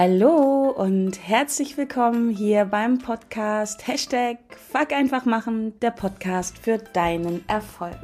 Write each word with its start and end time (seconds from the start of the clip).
Hallo 0.00 0.70
und 0.70 1.18
herzlich 1.26 1.76
willkommen 1.76 2.30
hier 2.30 2.66
beim 2.66 2.98
Podcast 2.98 3.88
Hashtag 3.88 4.38
Fuck 4.70 4.92
einfach 4.92 5.24
machen, 5.24 5.76
der 5.80 5.90
Podcast 5.90 6.56
für 6.56 6.78
deinen 6.78 7.42
Erfolg. 7.48 7.98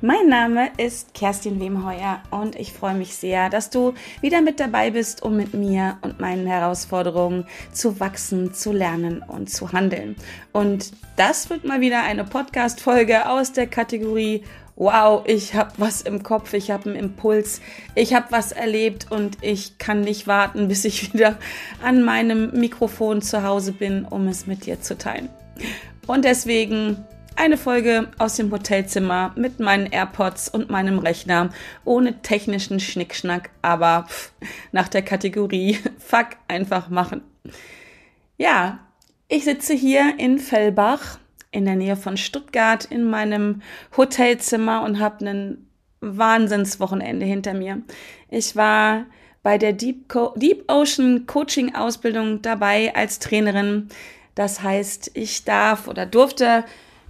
Mein 0.00 0.26
Name 0.26 0.70
ist 0.76 1.14
Kerstin 1.14 1.60
Wemheuer 1.60 2.20
und 2.32 2.56
ich 2.56 2.72
freue 2.72 2.96
mich 2.96 3.14
sehr, 3.14 3.48
dass 3.48 3.70
du 3.70 3.94
wieder 4.20 4.40
mit 4.40 4.58
dabei 4.58 4.90
bist, 4.90 5.22
um 5.22 5.36
mit 5.36 5.54
mir 5.54 5.98
und 6.02 6.18
meinen 6.18 6.48
Herausforderungen 6.48 7.46
zu 7.70 8.00
wachsen, 8.00 8.52
zu 8.52 8.72
lernen 8.72 9.22
und 9.22 9.50
zu 9.50 9.72
handeln. 9.72 10.16
Und 10.50 10.90
das 11.14 11.48
wird 11.48 11.64
mal 11.64 11.80
wieder 11.80 12.02
eine 12.02 12.24
Podcast-Folge 12.24 13.28
aus 13.28 13.52
der 13.52 13.68
Kategorie 13.68 14.42
wow, 14.80 15.22
ich 15.26 15.54
habe 15.54 15.72
was 15.76 16.00
im 16.00 16.22
Kopf, 16.22 16.54
ich 16.54 16.70
habe 16.70 16.88
einen 16.88 16.98
Impuls, 16.98 17.60
ich 17.94 18.14
habe 18.14 18.28
was 18.30 18.50
erlebt 18.50 19.08
und 19.10 19.36
ich 19.42 19.76
kann 19.76 20.00
nicht 20.00 20.26
warten, 20.26 20.68
bis 20.68 20.86
ich 20.86 21.12
wieder 21.12 21.38
an 21.82 22.02
meinem 22.02 22.50
Mikrofon 22.58 23.20
zu 23.20 23.42
Hause 23.42 23.72
bin, 23.72 24.06
um 24.06 24.26
es 24.26 24.46
mit 24.46 24.64
dir 24.64 24.80
zu 24.80 24.96
teilen. 24.96 25.28
Und 26.06 26.24
deswegen 26.24 27.04
eine 27.36 27.58
Folge 27.58 28.08
aus 28.18 28.36
dem 28.36 28.50
Hotelzimmer 28.50 29.32
mit 29.36 29.60
meinen 29.60 29.86
AirPods 29.86 30.48
und 30.48 30.70
meinem 30.70 30.98
Rechner 30.98 31.50
ohne 31.84 32.22
technischen 32.22 32.80
Schnickschnack, 32.80 33.50
aber 33.60 34.06
nach 34.72 34.88
der 34.88 35.02
Kategorie 35.02 35.78
Fuck 35.98 36.28
einfach 36.48 36.88
machen. 36.88 37.20
Ja, 38.38 38.80
ich 39.28 39.44
sitze 39.44 39.74
hier 39.74 40.14
in 40.18 40.38
Fellbach 40.38 41.18
in 41.52 41.64
der 41.64 41.76
Nähe 41.76 41.96
von 41.96 42.16
Stuttgart 42.16 42.84
in 42.84 43.04
meinem 43.04 43.62
Hotelzimmer 43.96 44.82
und 44.82 45.00
habe 45.00 45.26
ein 45.26 45.66
Wahnsinnswochenende 46.00 47.26
hinter 47.26 47.54
mir. 47.54 47.82
Ich 48.30 48.56
war 48.56 49.06
bei 49.42 49.58
der 49.58 49.72
Deep, 49.72 50.08
Co 50.08 50.32
Deep 50.36 50.70
Ocean 50.70 51.26
Coaching 51.26 51.74
Ausbildung 51.74 52.42
dabei 52.42 52.94
als 52.94 53.18
Trainerin. 53.18 53.88
Das 54.34 54.62
heißt, 54.62 55.10
ich 55.14 55.44
darf 55.44 55.88
oder 55.88 56.06
durfte 56.06 56.64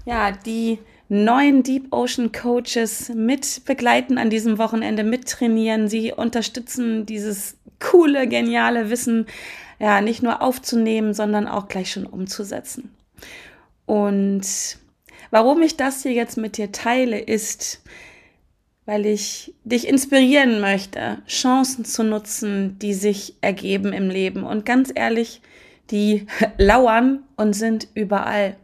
ja 0.05 0.33
die 0.33 0.79
neuen 1.09 1.63
Deep 1.63 1.93
Ocean 1.93 2.33
Coaches 2.33 3.11
mit 3.15 3.65
begleiten 3.65 4.17
an 4.17 4.31
diesem 4.31 4.59
Wochenende, 4.59 5.03
mittrainieren, 5.05 5.89
sie 5.89 6.13
unterstützen, 6.13 7.05
dieses 7.05 7.57
coole, 7.81 8.29
geniale 8.29 8.91
Wissen 8.91 9.27
ja 9.81 10.01
nicht 10.01 10.23
nur 10.23 10.41
aufzunehmen, 10.41 11.13
sondern 11.15 11.49
auch 11.49 11.69
gleich 11.69 11.91
schon 11.91 12.07
umzusetzen. 12.07 12.95
Und 13.91 14.47
warum 15.33 15.63
ich 15.63 15.77
das 15.77 16.05
hier 16.05 16.13
jetzt 16.13 16.37
mit 16.37 16.59
dir 16.59 16.71
teile, 16.71 17.19
ist, 17.19 17.83
weil 18.87 19.05
ich 19.05 19.53
dich 19.65 19.89
inspirieren 19.89 20.61
möchte, 20.61 21.19
Chancen 21.27 21.85
zu 21.85 22.05
nutzen, 22.05 22.79
die 22.79 22.95
sich 22.95 23.35
ergeben 23.41 23.93
im 23.93 24.09
Leben. 24.09 24.45
Und 24.45 24.65
ganz 24.65 24.93
ehrlich, 24.95 25.41
die 25.91 26.29
lauern 26.57 27.25
und 27.35 27.55
sind 27.55 27.89
überall. 27.95 28.57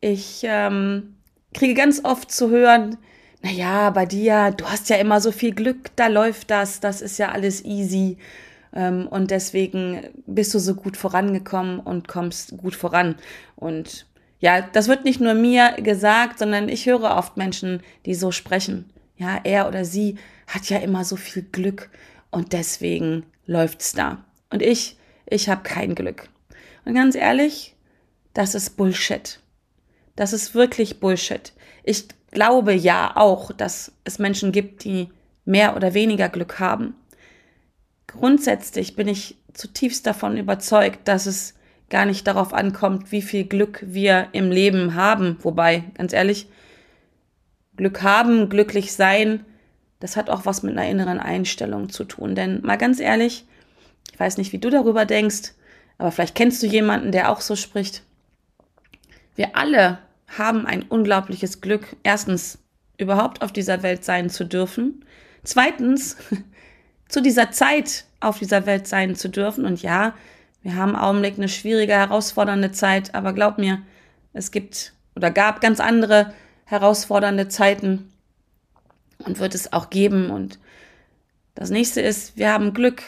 Ich 0.00 0.40
ähm, 0.44 1.16
kriege 1.52 1.74
ganz 1.74 2.02
oft 2.02 2.32
zu 2.32 2.48
hören, 2.48 2.96
na 3.42 3.50
ja, 3.50 3.90
bei 3.90 4.06
dir, 4.06 4.54
du 4.56 4.64
hast 4.64 4.88
ja 4.88 4.96
immer 4.96 5.20
so 5.20 5.30
viel 5.30 5.54
Glück, 5.54 5.90
da 5.94 6.06
läuft 6.06 6.50
das, 6.50 6.80
das 6.80 7.02
ist 7.02 7.18
ja 7.18 7.32
alles 7.32 7.66
easy. 7.66 8.16
Ähm, 8.74 9.08
und 9.08 9.30
deswegen 9.30 10.08
bist 10.24 10.54
du 10.54 10.58
so 10.58 10.74
gut 10.74 10.96
vorangekommen 10.96 11.80
und 11.80 12.08
kommst 12.08 12.56
gut 12.56 12.74
voran. 12.74 13.16
Und 13.54 14.06
ja, 14.40 14.62
das 14.62 14.88
wird 14.88 15.04
nicht 15.04 15.20
nur 15.20 15.34
mir 15.34 15.72
gesagt, 15.78 16.38
sondern 16.38 16.68
ich 16.68 16.86
höre 16.86 17.16
oft 17.16 17.36
Menschen, 17.36 17.82
die 18.06 18.14
so 18.14 18.30
sprechen. 18.30 18.90
Ja, 19.16 19.40
er 19.42 19.66
oder 19.66 19.84
sie 19.84 20.16
hat 20.46 20.68
ja 20.68 20.78
immer 20.78 21.04
so 21.04 21.16
viel 21.16 21.42
Glück 21.42 21.90
und 22.30 22.52
deswegen 22.52 23.24
läuft's 23.46 23.92
da. 23.92 24.24
Und 24.50 24.62
ich, 24.62 24.96
ich 25.26 25.48
habe 25.48 25.62
kein 25.62 25.94
Glück. 25.94 26.28
Und 26.84 26.94
ganz 26.94 27.16
ehrlich, 27.16 27.74
das 28.32 28.54
ist 28.54 28.76
Bullshit. 28.76 29.40
Das 30.14 30.32
ist 30.32 30.54
wirklich 30.54 31.00
Bullshit. 31.00 31.52
Ich 31.82 32.04
glaube 32.30 32.74
ja 32.74 33.16
auch, 33.16 33.52
dass 33.52 33.92
es 34.04 34.18
Menschen 34.18 34.52
gibt, 34.52 34.84
die 34.84 35.08
mehr 35.44 35.74
oder 35.74 35.94
weniger 35.94 36.28
Glück 36.28 36.60
haben. 36.60 36.94
Grundsätzlich 38.06 38.94
bin 38.94 39.08
ich 39.08 39.36
zutiefst 39.52 40.06
davon 40.06 40.36
überzeugt, 40.36 41.08
dass 41.08 41.26
es 41.26 41.54
gar 41.90 42.04
nicht 42.04 42.26
darauf 42.26 42.52
ankommt, 42.52 43.12
wie 43.12 43.22
viel 43.22 43.44
Glück 43.44 43.82
wir 43.86 44.28
im 44.32 44.50
Leben 44.50 44.94
haben. 44.94 45.38
Wobei, 45.42 45.84
ganz 45.94 46.12
ehrlich, 46.12 46.48
Glück 47.76 48.02
haben, 48.02 48.48
glücklich 48.48 48.92
sein, 48.92 49.44
das 50.00 50.16
hat 50.16 50.30
auch 50.30 50.46
was 50.46 50.62
mit 50.62 50.76
einer 50.76 50.88
inneren 50.88 51.18
Einstellung 51.18 51.88
zu 51.88 52.04
tun. 52.04 52.34
Denn 52.34 52.60
mal 52.62 52.76
ganz 52.76 53.00
ehrlich, 53.00 53.46
ich 54.12 54.20
weiß 54.20 54.38
nicht, 54.38 54.52
wie 54.52 54.58
du 54.58 54.70
darüber 54.70 55.04
denkst, 55.04 55.52
aber 55.96 56.12
vielleicht 56.12 56.34
kennst 56.34 56.62
du 56.62 56.66
jemanden, 56.66 57.12
der 57.12 57.30
auch 57.30 57.40
so 57.40 57.56
spricht. 57.56 58.02
Wir 59.34 59.56
alle 59.56 59.98
haben 60.36 60.66
ein 60.66 60.82
unglaubliches 60.82 61.60
Glück, 61.60 61.96
erstens 62.02 62.58
überhaupt 62.98 63.42
auf 63.42 63.52
dieser 63.52 63.82
Welt 63.82 64.04
sein 64.04 64.30
zu 64.30 64.44
dürfen, 64.44 65.04
zweitens 65.42 66.16
zu 67.08 67.22
dieser 67.22 67.50
Zeit 67.50 68.04
auf 68.20 68.38
dieser 68.38 68.66
Welt 68.66 68.86
sein 68.86 69.14
zu 69.14 69.28
dürfen. 69.28 69.64
Und 69.64 69.82
ja, 69.82 70.14
wir 70.62 70.76
haben 70.76 70.90
im 70.90 70.96
Augenblick 70.96 71.36
eine 71.36 71.48
schwierige, 71.48 71.92
herausfordernde 71.92 72.72
Zeit, 72.72 73.14
aber 73.14 73.32
glaub 73.32 73.58
mir, 73.58 73.82
es 74.32 74.50
gibt 74.50 74.92
oder 75.14 75.30
gab 75.30 75.60
ganz 75.60 75.80
andere 75.80 76.32
herausfordernde 76.64 77.48
Zeiten 77.48 78.12
und 79.24 79.38
wird 79.38 79.54
es 79.54 79.72
auch 79.72 79.90
geben. 79.90 80.30
Und 80.30 80.58
das 81.54 81.70
nächste 81.70 82.00
ist, 82.00 82.36
wir 82.36 82.52
haben 82.52 82.74
Glück, 82.74 83.02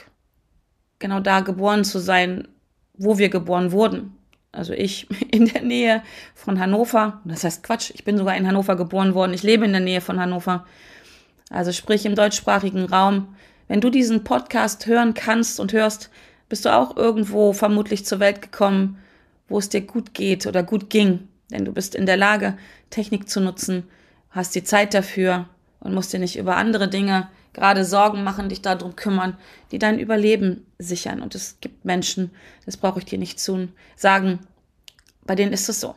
genau 0.98 1.20
da 1.20 1.40
geboren 1.40 1.84
zu 1.84 1.98
sein, 1.98 2.48
wo 2.94 3.18
wir 3.18 3.28
geboren 3.28 3.72
wurden. 3.72 4.16
Also 4.52 4.72
ich 4.72 5.08
in 5.32 5.46
der 5.46 5.62
Nähe 5.62 6.02
von 6.34 6.58
Hannover. 6.58 7.20
Das 7.24 7.44
heißt 7.44 7.62
Quatsch, 7.62 7.90
ich 7.94 8.04
bin 8.04 8.18
sogar 8.18 8.36
in 8.36 8.46
Hannover 8.46 8.76
geboren 8.76 9.14
worden. 9.14 9.34
Ich 9.34 9.42
lebe 9.42 9.64
in 9.64 9.72
der 9.72 9.80
Nähe 9.80 10.00
von 10.00 10.18
Hannover. 10.20 10.66
Also 11.48 11.72
sprich 11.72 12.06
im 12.06 12.14
deutschsprachigen 12.14 12.84
Raum. 12.84 13.36
Wenn 13.68 13.80
du 13.80 13.90
diesen 13.90 14.24
Podcast 14.24 14.86
hören 14.86 15.14
kannst 15.14 15.60
und 15.60 15.72
hörst, 15.72 16.10
bist 16.50 16.66
du 16.66 16.74
auch 16.74 16.96
irgendwo 16.96 17.54
vermutlich 17.54 18.04
zur 18.04 18.20
Welt 18.20 18.42
gekommen, 18.42 18.98
wo 19.48 19.58
es 19.58 19.70
dir 19.70 19.80
gut 19.80 20.12
geht 20.12 20.46
oder 20.46 20.62
gut 20.62 20.90
ging. 20.90 21.28
Denn 21.50 21.64
du 21.64 21.72
bist 21.72 21.94
in 21.94 22.04
der 22.04 22.18
Lage, 22.18 22.58
Technik 22.90 23.30
zu 23.30 23.40
nutzen, 23.40 23.84
hast 24.30 24.54
die 24.54 24.64
Zeit 24.64 24.92
dafür 24.92 25.48
und 25.78 25.94
musst 25.94 26.12
dir 26.12 26.18
nicht 26.18 26.36
über 26.36 26.56
andere 26.56 26.88
Dinge 26.88 27.28
gerade 27.52 27.84
Sorgen 27.84 28.22
machen, 28.22 28.48
dich 28.48 28.62
darum 28.62 28.94
kümmern, 28.94 29.36
die 29.72 29.78
dein 29.78 29.98
Überleben 29.98 30.66
sichern. 30.78 31.22
Und 31.22 31.34
es 31.34 31.56
gibt 31.60 31.84
Menschen, 31.84 32.30
das 32.66 32.76
brauche 32.76 32.98
ich 32.98 33.04
dir 33.04 33.18
nicht 33.18 33.40
zu 33.40 33.68
sagen, 33.96 34.40
bei 35.24 35.34
denen 35.34 35.52
ist 35.52 35.68
es 35.68 35.80
so. 35.80 35.94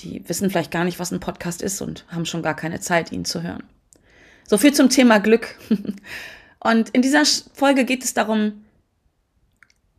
Die 0.00 0.26
wissen 0.28 0.50
vielleicht 0.50 0.70
gar 0.70 0.84
nicht, 0.84 0.98
was 0.98 1.10
ein 1.10 1.20
Podcast 1.20 1.60
ist 1.60 1.80
und 1.80 2.06
haben 2.08 2.24
schon 2.24 2.42
gar 2.42 2.54
keine 2.54 2.80
Zeit, 2.80 3.12
ihn 3.12 3.24
zu 3.24 3.42
hören. 3.42 3.64
So 4.46 4.56
viel 4.56 4.72
zum 4.72 4.88
Thema 4.88 5.20
Glück. 5.20 5.56
Und 6.62 6.90
in 6.90 7.00
dieser 7.00 7.24
Folge 7.54 7.86
geht 7.86 8.04
es 8.04 8.12
darum, 8.12 8.64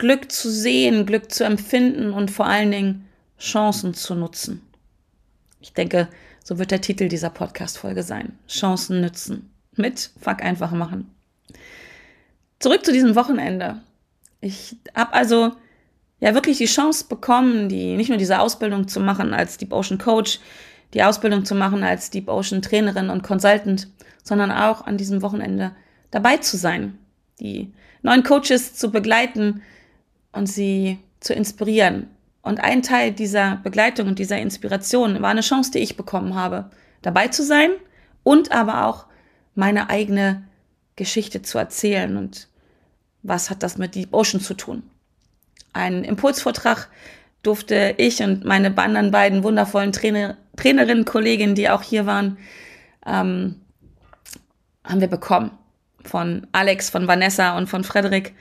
Glück 0.02 0.32
zu 0.32 0.50
sehen, 0.50 1.06
Glück 1.06 1.32
zu 1.32 1.44
empfinden 1.44 2.12
und 2.12 2.32
vor 2.32 2.48
allen 2.48 2.72
Dingen 2.72 3.08
Chancen 3.38 3.94
zu 3.94 4.16
nutzen. 4.16 4.64
Ich 5.60 5.74
denke, 5.74 6.08
so 6.44 6.58
wird 6.58 6.72
der 6.72 6.82
Titel 6.82 7.08
dieser 7.08 7.30
Podcast-Folge 7.30 8.02
sein. 8.02 8.36
Chancen 8.48 9.00
nützen. 9.00 9.52
Mit 9.76 10.10
Fuck 10.20 10.42
einfach 10.42 10.72
machen. 10.72 11.14
Zurück 12.58 12.84
zu 12.84 12.92
diesem 12.92 13.14
Wochenende. 13.14 13.80
Ich 14.40 14.76
habe 14.96 15.14
also 15.14 15.52
ja 16.20 16.34
wirklich 16.34 16.58
die 16.58 16.66
Chance 16.66 17.06
bekommen, 17.08 17.70
die 17.70 17.96
nicht 17.96 18.10
nur 18.10 18.18
diese 18.18 18.40
Ausbildung 18.40 18.88
zu 18.88 19.00
machen 19.02 19.36
als 19.36 19.60
Deep 19.60 19.72
Ocean 19.72 20.00
Coach, 20.00 20.40
die 20.96 21.04
Ausbildung 21.04 21.46
zu 21.46 21.54
machen 21.54 21.84
als 21.84 22.10
Deep 22.10 22.28
Ocean 22.28 22.64
Trainerin 22.64 23.12
und 23.12 23.22
Consultant, 23.22 23.88
sondern 24.24 24.50
auch 24.50 24.88
an 24.88 24.98
diesem 24.98 25.22
Wochenende 25.22 25.76
dabei 26.10 26.38
zu 26.38 26.58
sein, 26.58 26.98
die 27.40 27.72
neuen 28.02 28.24
Coaches 28.24 28.74
zu 28.74 28.90
begleiten, 28.90 29.62
und 30.32 30.48
sie 30.48 31.00
zu 31.20 31.34
inspirieren. 31.34 32.08
Und 32.42 32.60
ein 32.60 32.82
Teil 32.82 33.12
dieser 33.12 33.58
Begleitung 33.58 34.08
und 34.08 34.20
dieser 34.20 34.40
Inspiration 34.40 35.22
war 35.22 35.30
eine 35.30 35.42
Chance, 35.42 35.72
die 35.72 35.80
ich 35.80 35.96
bekommen 35.96 36.36
habe, 36.36 36.72
dabei 37.02 37.28
zu 37.28 37.44
sein 37.44 37.70
und 38.24 38.52
aber 38.52 38.88
auch 38.88 39.06
meine 39.54 39.90
eigene 39.90 40.44
Geschichte 40.96 41.42
zu 41.42 41.58
erzählen. 41.58 42.18
Und 42.18 42.48
was 43.22 43.50
hat 43.50 43.64
das 43.64 43.78
mit 43.78 43.96
Deep 43.96 44.14
Ocean 44.14 44.42
zu 44.42 44.56
tun? 44.56 44.84
Ein 45.74 46.04
Impulsvortrag 46.04 46.90
durfte 47.44 47.96
ich 47.98 48.22
und 48.22 48.44
meine 48.44 48.76
anderen 48.78 49.12
beiden 49.12 49.44
wundervollen 49.44 49.92
Trainer, 49.92 50.38
Trainerinnen, 50.56 51.06
Kolleginnen, 51.06 51.56
die 51.56 51.70
auch 51.70 51.82
hier 51.82 52.06
waren, 52.06 52.38
ähm, 53.06 53.62
haben 54.84 55.02
wir 55.02 55.08
bekommen. 55.08 55.52
Von 56.04 56.48
Alex, 56.52 56.90
von 56.90 57.08
Vanessa 57.08 57.56
und 57.58 57.68
von 57.68 57.84
Frederik 57.84 58.34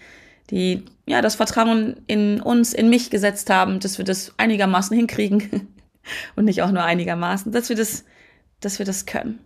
die 0.50 0.84
ja 1.06 1.22
das 1.22 1.36
Vertrauen 1.36 1.96
in 2.06 2.40
uns, 2.40 2.72
in 2.72 2.88
mich 2.88 3.10
gesetzt 3.10 3.50
haben, 3.50 3.80
dass 3.80 3.98
wir 3.98 4.04
das 4.04 4.34
einigermaßen 4.36 4.96
hinkriegen 4.96 5.68
und 6.36 6.44
nicht 6.44 6.62
auch 6.62 6.70
nur 6.70 6.84
einigermaßen, 6.84 7.52
dass 7.52 7.68
wir 7.68 7.76
das, 7.76 8.04
dass 8.60 8.78
wir 8.78 8.86
das 8.86 9.06
können. 9.06 9.38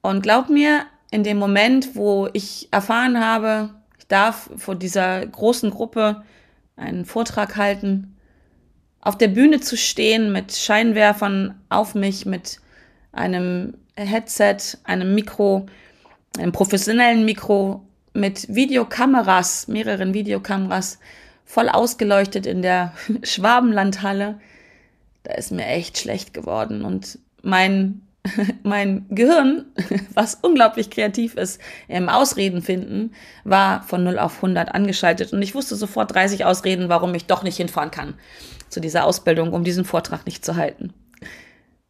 Und 0.00 0.22
glaub 0.22 0.48
mir, 0.48 0.86
in 1.10 1.24
dem 1.24 1.38
Moment, 1.38 1.94
wo 1.94 2.28
ich 2.32 2.68
erfahren 2.72 3.20
habe, 3.20 3.70
ich 3.98 4.06
darf 4.08 4.50
vor 4.56 4.74
dieser 4.74 5.24
großen 5.24 5.70
Gruppe 5.70 6.22
einen 6.76 7.04
Vortrag 7.04 7.56
halten, 7.56 8.16
auf 9.00 9.18
der 9.18 9.28
Bühne 9.28 9.60
zu 9.60 9.76
stehen 9.76 10.32
mit 10.32 10.52
Scheinwerfern 10.52 11.60
auf 11.68 11.94
mich, 11.94 12.24
mit 12.24 12.60
einem 13.12 13.74
Headset, 13.94 14.78
einem 14.84 15.14
Mikro, 15.14 15.66
einem 16.38 16.52
professionellen 16.52 17.24
Mikro, 17.24 17.86
mit 18.12 18.54
Videokameras, 18.54 19.68
mehreren 19.68 20.14
Videokameras, 20.14 20.98
voll 21.44 21.68
ausgeleuchtet 21.68 22.46
in 22.46 22.62
der 22.62 22.92
Schwabenlandhalle. 23.22 24.40
Da 25.22 25.34
ist 25.34 25.52
mir 25.52 25.66
echt 25.66 25.98
schlecht 25.98 26.34
geworden 26.34 26.84
und 26.84 27.18
mein 27.42 28.02
mein 28.62 29.06
Gehirn, 29.10 29.66
was 30.14 30.36
unglaublich 30.36 30.90
kreativ 30.90 31.34
ist 31.34 31.60
im 31.88 32.08
Ausreden 32.08 32.62
finden, 32.62 33.12
war 33.44 33.82
von 33.82 34.04
0 34.04 34.18
auf 34.18 34.36
100 34.36 34.74
angeschaltet 34.74 35.32
und 35.32 35.42
ich 35.42 35.54
wusste 35.54 35.76
sofort 35.76 36.14
30 36.14 36.44
Ausreden, 36.44 36.88
warum 36.88 37.14
ich 37.14 37.26
doch 37.26 37.42
nicht 37.42 37.56
hinfahren 37.56 37.90
kann 37.90 38.14
zu 38.68 38.80
dieser 38.80 39.04
Ausbildung, 39.04 39.52
um 39.52 39.64
diesen 39.64 39.84
Vortrag 39.84 40.24
nicht 40.24 40.44
zu 40.44 40.56
halten. 40.56 40.92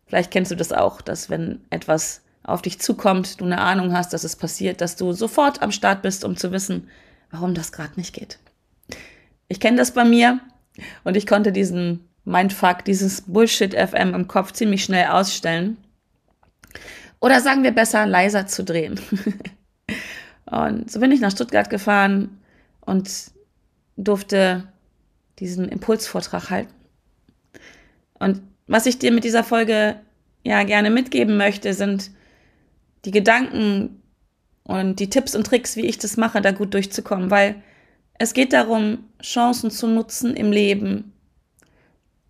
Vielleicht 0.06 0.30
kennst 0.30 0.50
du 0.50 0.56
das 0.56 0.72
auch, 0.72 1.00
dass 1.00 1.30
wenn 1.30 1.60
etwas 1.70 2.22
auf 2.44 2.62
dich 2.62 2.80
zukommt, 2.80 3.40
du 3.40 3.44
eine 3.44 3.58
Ahnung 3.58 3.92
hast, 3.92 4.12
dass 4.12 4.24
es 4.24 4.36
passiert, 4.36 4.80
dass 4.80 4.96
du 4.96 5.12
sofort 5.12 5.62
am 5.62 5.72
Start 5.72 6.02
bist, 6.02 6.24
um 6.24 6.36
zu 6.36 6.52
wissen, 6.52 6.88
warum 7.30 7.54
das 7.54 7.72
gerade 7.72 7.92
nicht 7.96 8.14
geht. 8.14 8.38
Ich 9.48 9.60
kenne 9.60 9.76
das 9.76 9.92
bei 9.92 10.04
mir 10.04 10.40
und 11.04 11.16
ich 11.16 11.26
konnte 11.26 11.52
diesen 11.52 12.08
Mindfuck, 12.24 12.84
dieses 12.84 13.22
Bullshit 13.22 13.74
FM 13.74 14.14
im 14.14 14.28
Kopf 14.28 14.52
ziemlich 14.52 14.84
schnell 14.84 15.08
ausstellen 15.08 15.76
oder 17.20 17.40
sagen 17.40 17.62
wir 17.62 17.70
besser, 17.72 18.04
leiser 18.04 18.46
zu 18.46 18.64
drehen. 18.64 18.98
und 20.46 20.90
so 20.90 20.98
bin 20.98 21.12
ich 21.12 21.20
nach 21.20 21.30
Stuttgart 21.30 21.70
gefahren 21.70 22.40
und 22.80 23.08
durfte 23.96 24.66
diesen 25.38 25.68
Impulsvortrag 25.68 26.50
halten. 26.50 26.74
Und 28.14 28.42
was 28.66 28.86
ich 28.86 28.98
dir 28.98 29.12
mit 29.12 29.22
dieser 29.24 29.44
Folge 29.44 29.96
ja 30.42 30.64
gerne 30.64 30.90
mitgeben 30.90 31.36
möchte, 31.36 31.74
sind 31.74 32.10
die 33.04 33.10
Gedanken 33.10 34.02
und 34.64 35.00
die 35.00 35.10
Tipps 35.10 35.34
und 35.34 35.46
Tricks, 35.46 35.76
wie 35.76 35.87
ich 35.87 35.99
das 35.99 36.16
mache, 36.16 36.40
da 36.40 36.52
gut 36.52 36.75
durchzukommen, 36.75 37.31
weil 37.31 37.62
es 38.19 38.34
geht 38.34 38.52
darum, 38.52 39.04
Chancen 39.20 39.70
zu 39.70 39.87
nutzen 39.87 40.37
im 40.37 40.52
Leben, 40.52 41.12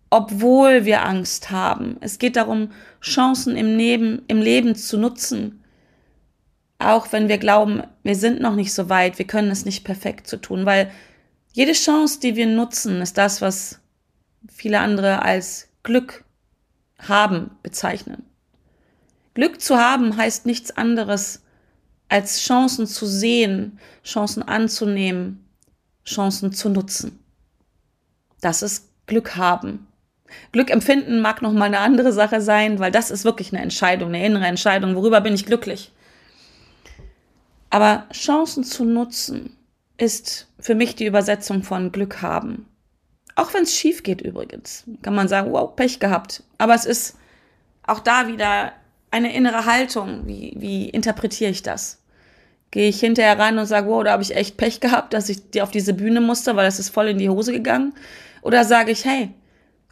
obwohl 0.09 0.85
wir 0.85 1.03
Angst 1.03 1.51
haben. 1.51 1.97
Es 2.01 2.17
geht 2.19 2.35
darum, 2.35 2.71
Chancen 3.01 3.55
im 3.55 3.77
Leben, 3.77 4.23
im 4.27 4.41
Leben 4.41 4.75
zu 4.75 4.97
nutzen, 4.97 5.63
auch 6.79 7.11
wenn 7.11 7.27
wir 7.27 7.37
glauben, 7.37 7.83
wir 8.03 8.15
sind 8.15 8.41
noch 8.41 8.55
nicht 8.55 8.73
so 8.73 8.89
weit, 8.89 9.17
wir 9.17 9.27
können 9.27 9.51
es 9.51 9.65
nicht 9.65 9.83
perfekt 9.83 10.27
zu 10.27 10.37
tun, 10.37 10.65
weil 10.65 10.91
jede 11.53 11.73
Chance, 11.73 12.19
die 12.19 12.35
wir 12.35 12.47
nutzen, 12.47 13.01
ist 13.01 13.17
das, 13.17 13.41
was 13.41 13.79
viele 14.51 14.79
andere 14.79 15.21
als 15.21 15.69
Glück 15.83 16.25
haben 16.97 17.51
bezeichnen. 17.61 18.23
Glück 19.33 19.61
zu 19.61 19.77
haben 19.77 20.15
heißt 20.17 20.45
nichts 20.45 20.71
anderes, 20.71 21.41
als 22.09 22.41
Chancen 22.41 22.85
zu 22.85 23.05
sehen, 23.05 23.79
Chancen 24.03 24.43
anzunehmen, 24.43 25.47
Chancen 26.05 26.53
zu 26.53 26.69
nutzen. 26.69 27.19
Das 28.41 28.61
ist 28.61 28.89
Glück 29.07 29.35
haben. 29.35 29.87
Glück 30.51 30.69
empfinden 30.69 31.21
mag 31.21 31.41
noch 31.41 31.53
mal 31.53 31.65
eine 31.65 31.79
andere 31.79 32.11
Sache 32.11 32.41
sein, 32.41 32.79
weil 32.79 32.91
das 32.91 33.11
ist 33.11 33.25
wirklich 33.25 33.53
eine 33.53 33.61
Entscheidung, 33.61 34.09
eine 34.09 34.25
innere 34.25 34.45
Entscheidung. 34.45 34.95
Worüber 34.95 35.21
bin 35.21 35.33
ich 35.33 35.45
glücklich? 35.45 35.91
Aber 37.69 38.07
Chancen 38.11 38.63
zu 38.63 38.85
nutzen 38.85 39.55
ist 39.97 40.47
für 40.59 40.75
mich 40.75 40.95
die 40.95 41.05
Übersetzung 41.05 41.63
von 41.63 41.91
Glück 41.91 42.21
haben. 42.21 42.67
Auch 43.35 43.53
wenn 43.53 43.63
es 43.63 43.75
schief 43.75 44.03
geht 44.03 44.21
übrigens, 44.21 44.83
kann 45.01 45.15
man 45.15 45.27
sagen, 45.27 45.51
wow, 45.51 45.75
Pech 45.75 45.99
gehabt. 45.99 46.43
Aber 46.59 46.75
es 46.75 46.85
ist 46.85 47.17
auch 47.85 47.99
da 47.99 48.27
wieder 48.27 48.73
eine 49.13 49.33
innere 49.33 49.65
Haltung. 49.65 50.25
Wie, 50.25 50.53
wie 50.57 50.89
interpretiere 50.89 51.51
ich 51.51 51.61
das? 51.61 52.01
Gehe 52.71 52.89
ich 52.89 52.99
hinterher 52.99 53.37
ran 53.37 53.59
und 53.59 53.67
sage, 53.67 53.87
wow, 53.87 54.03
da 54.03 54.11
habe 54.13 54.23
ich 54.23 54.35
echt 54.35 54.57
Pech 54.57 54.79
gehabt, 54.79 55.13
dass 55.13 55.29
ich 55.29 55.61
auf 55.61 55.69
diese 55.69 55.93
Bühne 55.93 56.19
musste, 56.19 56.55
weil 56.55 56.65
es 56.65 56.79
ist 56.79 56.89
voll 56.89 57.07
in 57.09 57.19
die 57.19 57.29
Hose 57.29 57.53
gegangen? 57.53 57.93
Oder 58.41 58.65
sage 58.65 58.91
ich, 58.91 59.05
hey, 59.05 59.29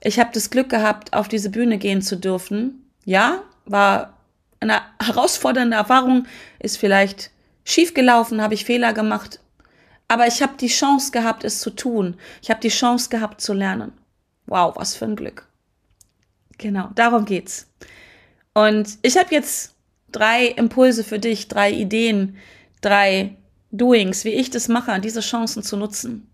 ich 0.01 0.19
habe 0.19 0.31
das 0.33 0.49
Glück 0.49 0.69
gehabt, 0.69 1.13
auf 1.13 1.27
diese 1.27 1.51
Bühne 1.51 1.77
gehen 1.77 2.01
zu 2.01 2.17
dürfen. 2.17 2.89
Ja, 3.05 3.43
war 3.65 4.17
eine 4.59 4.81
herausfordernde 4.99 5.77
Erfahrung, 5.77 6.25
ist 6.57 6.77
vielleicht 6.77 7.29
schief 7.63 7.93
gelaufen, 7.93 8.41
habe 8.41 8.55
ich 8.55 8.65
Fehler 8.65 8.93
gemacht, 8.93 9.39
aber 10.07 10.25
ich 10.25 10.41
habe 10.41 10.53
die 10.59 10.67
Chance 10.67 11.11
gehabt, 11.11 11.43
es 11.43 11.59
zu 11.59 11.69
tun. 11.69 12.17
Ich 12.41 12.49
habe 12.49 12.59
die 12.59 12.69
Chance 12.69 13.09
gehabt 13.09 13.39
zu 13.39 13.53
lernen. 13.53 13.93
Wow, 14.47 14.75
was 14.75 14.95
für 14.95 15.05
ein 15.05 15.15
Glück. 15.15 15.47
Genau, 16.57 16.89
darum 16.95 17.25
geht's. 17.25 17.67
Und 18.53 18.97
ich 19.01 19.17
habe 19.17 19.33
jetzt 19.33 19.75
drei 20.11 20.47
Impulse 20.47 21.03
für 21.03 21.19
dich, 21.19 21.47
drei 21.47 21.71
Ideen, 21.71 22.37
drei 22.81 23.35
Doings, 23.71 24.25
wie 24.25 24.29
ich 24.29 24.49
das 24.49 24.67
mache, 24.67 24.99
diese 24.99 25.21
Chancen 25.21 25.63
zu 25.63 25.77
nutzen. 25.77 26.27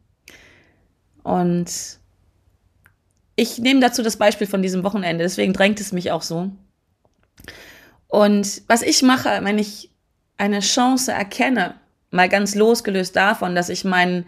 Und 1.23 1.69
ich 3.35 3.59
nehme 3.59 3.79
dazu 3.79 4.01
das 4.01 4.17
Beispiel 4.17 4.47
von 4.47 4.61
diesem 4.61 4.83
Wochenende, 4.83 5.23
deswegen 5.23 5.53
drängt 5.53 5.79
es 5.79 5.91
mich 5.91 6.11
auch 6.11 6.23
so. 6.23 6.49
Und 8.07 8.61
was 8.67 8.81
ich 8.81 9.03
mache, 9.03 9.39
wenn 9.43 9.59
ich 9.59 9.91
eine 10.37 10.61
Chance 10.61 11.11
erkenne, 11.11 11.75
mal 12.09 12.29
ganz 12.29 12.55
losgelöst 12.55 13.15
davon, 13.15 13.53
dass 13.53 13.69
ich 13.69 13.83
meinen 13.83 14.25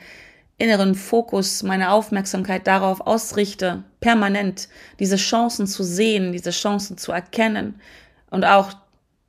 inneren 0.59 0.94
Fokus, 0.94 1.63
meine 1.63 1.91
Aufmerksamkeit 1.91 2.67
darauf 2.67 3.01
ausrichte, 3.01 3.83
permanent 4.00 4.69
diese 5.00 5.15
Chancen 5.15 5.65
zu 5.67 5.83
sehen, 5.83 6.31
diese 6.31 6.51
Chancen 6.51 6.97
zu 6.97 7.11
erkennen 7.11 7.79
und 8.29 8.45
auch 8.45 8.73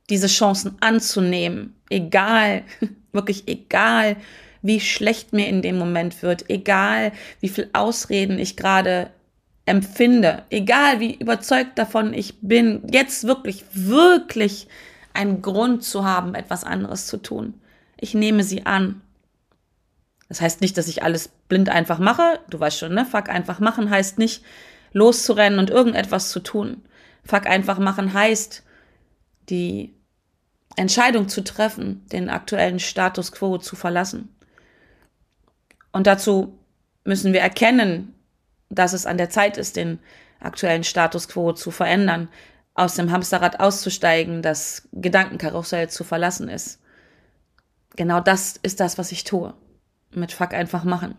diese 0.09 0.27
Chancen 0.27 0.75
anzunehmen, 0.81 1.75
egal, 1.89 2.63
wirklich 3.11 3.47
egal, 3.47 4.17
wie 4.61 4.79
schlecht 4.79 5.33
mir 5.33 5.47
in 5.47 5.61
dem 5.61 5.77
Moment 5.77 6.21
wird, 6.21 6.49
egal, 6.49 7.13
wie 7.39 7.49
viel 7.49 7.69
Ausreden 7.73 8.37
ich 8.37 8.57
gerade 8.57 9.09
empfinde, 9.65 10.43
egal 10.49 10.99
wie 10.99 11.15
überzeugt 11.15 11.77
davon 11.79 12.13
ich 12.13 12.35
bin, 12.41 12.83
jetzt 12.91 13.25
wirklich, 13.25 13.63
wirklich 13.73 14.67
einen 15.13 15.41
Grund 15.41 15.83
zu 15.83 16.05
haben, 16.05 16.35
etwas 16.35 16.63
anderes 16.63 17.07
zu 17.07 17.17
tun. 17.17 17.53
Ich 17.99 18.13
nehme 18.13 18.43
sie 18.43 18.65
an. 18.65 19.01
Das 20.31 20.39
heißt 20.39 20.61
nicht, 20.61 20.77
dass 20.77 20.87
ich 20.87 21.03
alles 21.03 21.27
blind 21.49 21.67
einfach 21.67 21.99
mache. 21.99 22.39
Du 22.49 22.57
weißt 22.57 22.79
schon, 22.79 22.93
ne? 22.93 23.05
Fuck 23.05 23.27
einfach 23.27 23.59
machen 23.59 23.89
heißt 23.89 24.17
nicht, 24.17 24.45
loszurennen 24.93 25.59
und 25.59 25.69
irgendetwas 25.69 26.29
zu 26.29 26.39
tun. 26.39 26.85
Fuck 27.25 27.47
einfach 27.47 27.79
machen 27.79 28.13
heißt, 28.13 28.63
die 29.49 29.93
Entscheidung 30.77 31.27
zu 31.27 31.43
treffen, 31.43 32.05
den 32.13 32.29
aktuellen 32.29 32.79
Status 32.79 33.33
quo 33.33 33.57
zu 33.57 33.75
verlassen. 33.75 34.33
Und 35.91 36.07
dazu 36.07 36.57
müssen 37.03 37.33
wir 37.33 37.41
erkennen, 37.41 38.15
dass 38.69 38.93
es 38.93 39.05
an 39.05 39.17
der 39.17 39.29
Zeit 39.29 39.57
ist, 39.57 39.75
den 39.75 39.99
aktuellen 40.39 40.85
Status 40.85 41.27
quo 41.27 41.51
zu 41.51 41.71
verändern, 41.71 42.29
aus 42.73 42.95
dem 42.95 43.11
Hamsterrad 43.11 43.59
auszusteigen, 43.59 44.41
das 44.41 44.87
Gedankenkarussell 44.93 45.89
zu 45.89 46.05
verlassen 46.05 46.47
ist. 46.47 46.79
Genau 47.97 48.21
das 48.21 48.55
ist 48.63 48.79
das, 48.79 48.97
was 48.97 49.11
ich 49.11 49.25
tue. 49.25 49.53
Mit 50.13 50.31
Fuck 50.31 50.53
einfach 50.53 50.83
machen. 50.83 51.15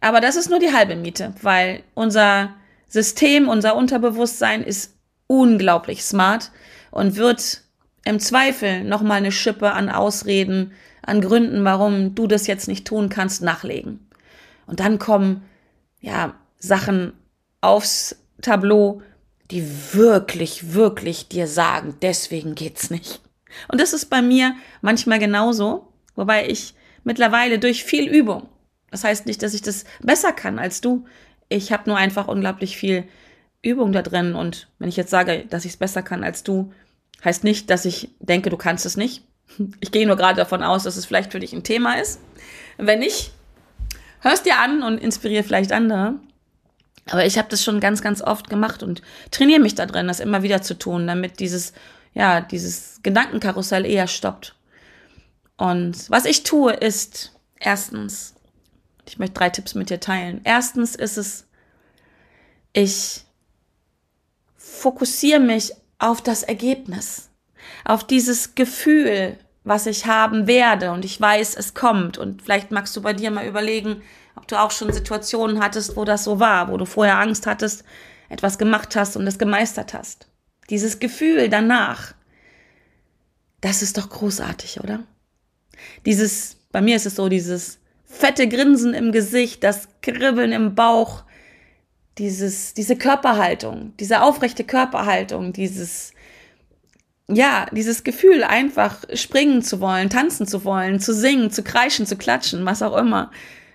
Aber 0.00 0.20
das 0.20 0.36
ist 0.36 0.50
nur 0.50 0.58
die 0.58 0.72
halbe 0.72 0.96
Miete, 0.96 1.34
weil 1.42 1.82
unser 1.94 2.54
System, 2.88 3.48
unser 3.48 3.74
Unterbewusstsein 3.74 4.62
ist 4.62 4.94
unglaublich 5.26 6.04
smart 6.04 6.52
und 6.90 7.16
wird 7.16 7.62
im 8.04 8.20
Zweifel 8.20 8.84
nochmal 8.84 9.18
eine 9.18 9.32
Schippe 9.32 9.72
an 9.72 9.88
Ausreden, 9.88 10.72
an 11.02 11.20
Gründen, 11.20 11.64
warum 11.64 12.14
du 12.14 12.26
das 12.26 12.46
jetzt 12.46 12.68
nicht 12.68 12.86
tun 12.86 13.08
kannst, 13.08 13.42
nachlegen. 13.42 14.06
Und 14.66 14.80
dann 14.80 14.98
kommen, 14.98 15.42
ja, 16.00 16.34
Sachen 16.58 17.12
aufs 17.60 18.16
Tableau, 18.42 19.02
die 19.50 19.66
wirklich, 19.92 20.74
wirklich 20.74 21.28
dir 21.28 21.46
sagen, 21.46 21.96
deswegen 22.02 22.54
geht's 22.54 22.90
nicht. 22.90 23.20
Und 23.68 23.80
das 23.80 23.92
ist 23.92 24.06
bei 24.06 24.22
mir 24.22 24.54
manchmal 24.82 25.18
genauso, 25.18 25.92
wobei 26.14 26.48
ich 26.48 26.74
mittlerweile 27.04 27.58
durch 27.58 27.84
viel 27.84 28.08
Übung, 28.08 28.48
das 28.90 29.04
heißt 29.04 29.26
nicht, 29.26 29.42
dass 29.42 29.54
ich 29.54 29.62
das 29.62 29.84
besser 30.00 30.32
kann 30.32 30.58
als 30.58 30.80
du, 30.80 31.04
ich 31.48 31.72
habe 31.72 31.88
nur 31.88 31.96
einfach 31.96 32.28
unglaublich 32.28 32.76
viel 32.76 33.04
Übung 33.62 33.92
da 33.92 34.02
drin 34.02 34.34
und 34.34 34.68
wenn 34.78 34.88
ich 34.88 34.96
jetzt 34.96 35.10
sage, 35.10 35.44
dass 35.48 35.64
ich 35.64 35.72
es 35.72 35.76
besser 35.76 36.02
kann 36.02 36.24
als 36.24 36.42
du, 36.42 36.72
heißt 37.24 37.44
nicht, 37.44 37.70
dass 37.70 37.84
ich 37.84 38.10
denke, 38.20 38.50
du 38.50 38.56
kannst 38.56 38.86
es 38.86 38.96
nicht. 38.96 39.22
Ich 39.80 39.92
gehe 39.92 40.06
nur 40.06 40.16
gerade 40.16 40.36
davon 40.36 40.62
aus, 40.62 40.84
dass 40.84 40.96
es 40.96 41.06
vielleicht 41.06 41.30
für 41.30 41.38
dich 41.38 41.52
ein 41.52 41.62
Thema 41.62 42.00
ist. 42.00 42.18
Wenn 42.76 42.98
nicht, 42.98 43.30
hörst 44.20 44.46
dir 44.46 44.58
an 44.58 44.82
und 44.82 44.98
inspiriere 44.98 45.44
vielleicht 45.44 45.70
andere. 45.70 46.14
Aber 47.10 47.26
ich 47.26 47.38
habe 47.38 47.48
das 47.50 47.62
schon 47.62 47.78
ganz, 47.78 48.02
ganz 48.02 48.22
oft 48.22 48.48
gemacht 48.48 48.82
und 48.82 49.02
trainiere 49.30 49.60
mich 49.60 49.74
da 49.74 49.86
drin, 49.86 50.08
das 50.08 50.20
immer 50.20 50.42
wieder 50.42 50.62
zu 50.62 50.74
tun, 50.74 51.06
damit 51.06 51.40
dieses, 51.40 51.74
ja, 52.14 52.40
dieses 52.40 53.00
Gedankenkarussell 53.02 53.84
eher 53.84 54.08
stoppt. 54.08 54.54
Und 55.56 56.10
was 56.10 56.24
ich 56.24 56.42
tue, 56.42 56.72
ist 56.72 57.34
Erstens, 57.64 58.34
ich 59.06 59.18
möchte 59.18 59.34
drei 59.34 59.48
Tipps 59.48 59.74
mit 59.74 59.88
dir 59.88 59.98
teilen. 59.98 60.42
Erstens 60.44 60.94
ist 60.94 61.16
es, 61.16 61.46
ich 62.74 63.24
fokussiere 64.56 65.40
mich 65.40 65.72
auf 65.98 66.20
das 66.20 66.42
Ergebnis, 66.42 67.30
auf 67.86 68.06
dieses 68.06 68.54
Gefühl, 68.54 69.38
was 69.62 69.86
ich 69.86 70.04
haben 70.04 70.46
werde 70.46 70.92
und 70.92 71.06
ich 71.06 71.18
weiß, 71.18 71.56
es 71.56 71.72
kommt. 71.72 72.18
Und 72.18 72.42
vielleicht 72.42 72.70
magst 72.70 72.94
du 72.96 73.00
bei 73.00 73.14
dir 73.14 73.30
mal 73.30 73.46
überlegen, 73.46 74.02
ob 74.36 74.46
du 74.46 74.60
auch 74.60 74.70
schon 74.70 74.92
Situationen 74.92 75.62
hattest, 75.62 75.96
wo 75.96 76.04
das 76.04 76.24
so 76.24 76.38
war, 76.38 76.70
wo 76.70 76.76
du 76.76 76.84
vorher 76.84 77.18
Angst 77.18 77.46
hattest, 77.46 77.82
etwas 78.28 78.58
gemacht 78.58 78.94
hast 78.94 79.16
und 79.16 79.26
es 79.26 79.38
gemeistert 79.38 79.94
hast. 79.94 80.26
Dieses 80.68 80.98
Gefühl 80.98 81.48
danach, 81.48 82.12
das 83.62 83.80
ist 83.80 83.96
doch 83.96 84.10
großartig, 84.10 84.80
oder? 84.80 85.04
Dieses, 86.06 86.56
bei 86.72 86.80
mir 86.80 86.96
ist 86.96 87.06
es 87.06 87.16
so, 87.16 87.28
dieses 87.28 87.78
fette 88.04 88.48
Grinsen 88.48 88.94
im 88.94 89.12
Gesicht, 89.12 89.64
das 89.64 89.88
Kribbeln 90.02 90.52
im 90.52 90.74
Bauch, 90.74 91.24
dieses, 92.18 92.74
diese 92.74 92.96
Körperhaltung, 92.96 93.92
diese 93.98 94.22
aufrechte 94.22 94.64
Körperhaltung, 94.64 95.52
dieses, 95.52 96.12
ja, 97.28 97.66
dieses 97.72 98.04
Gefühl, 98.04 98.44
einfach 98.44 99.04
springen 99.14 99.62
zu 99.62 99.80
wollen, 99.80 100.10
tanzen 100.10 100.46
zu 100.46 100.64
wollen, 100.64 101.00
zu 101.00 101.12
singen, 101.12 101.50
zu 101.50 101.62
kreischen, 101.62 102.06
zu 102.06 102.16
klatschen, 102.16 102.64
was 102.64 102.82
auch 102.82 102.96
immer. 102.96 103.30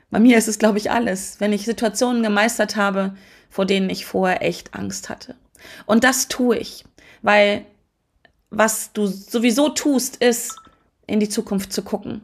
Bei 0.10 0.20
mir 0.20 0.38
ist 0.38 0.48
es, 0.48 0.60
glaube 0.60 0.78
ich, 0.78 0.92
alles, 0.92 1.40
wenn 1.40 1.54
ich 1.54 1.66
Situationen 1.66 2.24
gemeistert 2.24 2.76
habe, 2.76 3.16
vor 3.50 3.66
denen 3.66 3.90
ich 3.90 4.06
vorher 4.06 4.44
echt 4.44 4.74
Angst 4.74 5.10
hatte. 5.10 5.36
Und 5.86 6.04
das 6.04 6.28
tue 6.28 6.58
ich, 6.58 6.86
weil 7.22 7.66
was 8.52 8.94
du 8.94 9.06
sowieso 9.06 9.70
tust, 9.70 10.18
ist, 10.18 10.56
in 11.10 11.20
die 11.20 11.30
Zukunft 11.30 11.74
zu 11.74 11.82
gucken. 11.84 12.22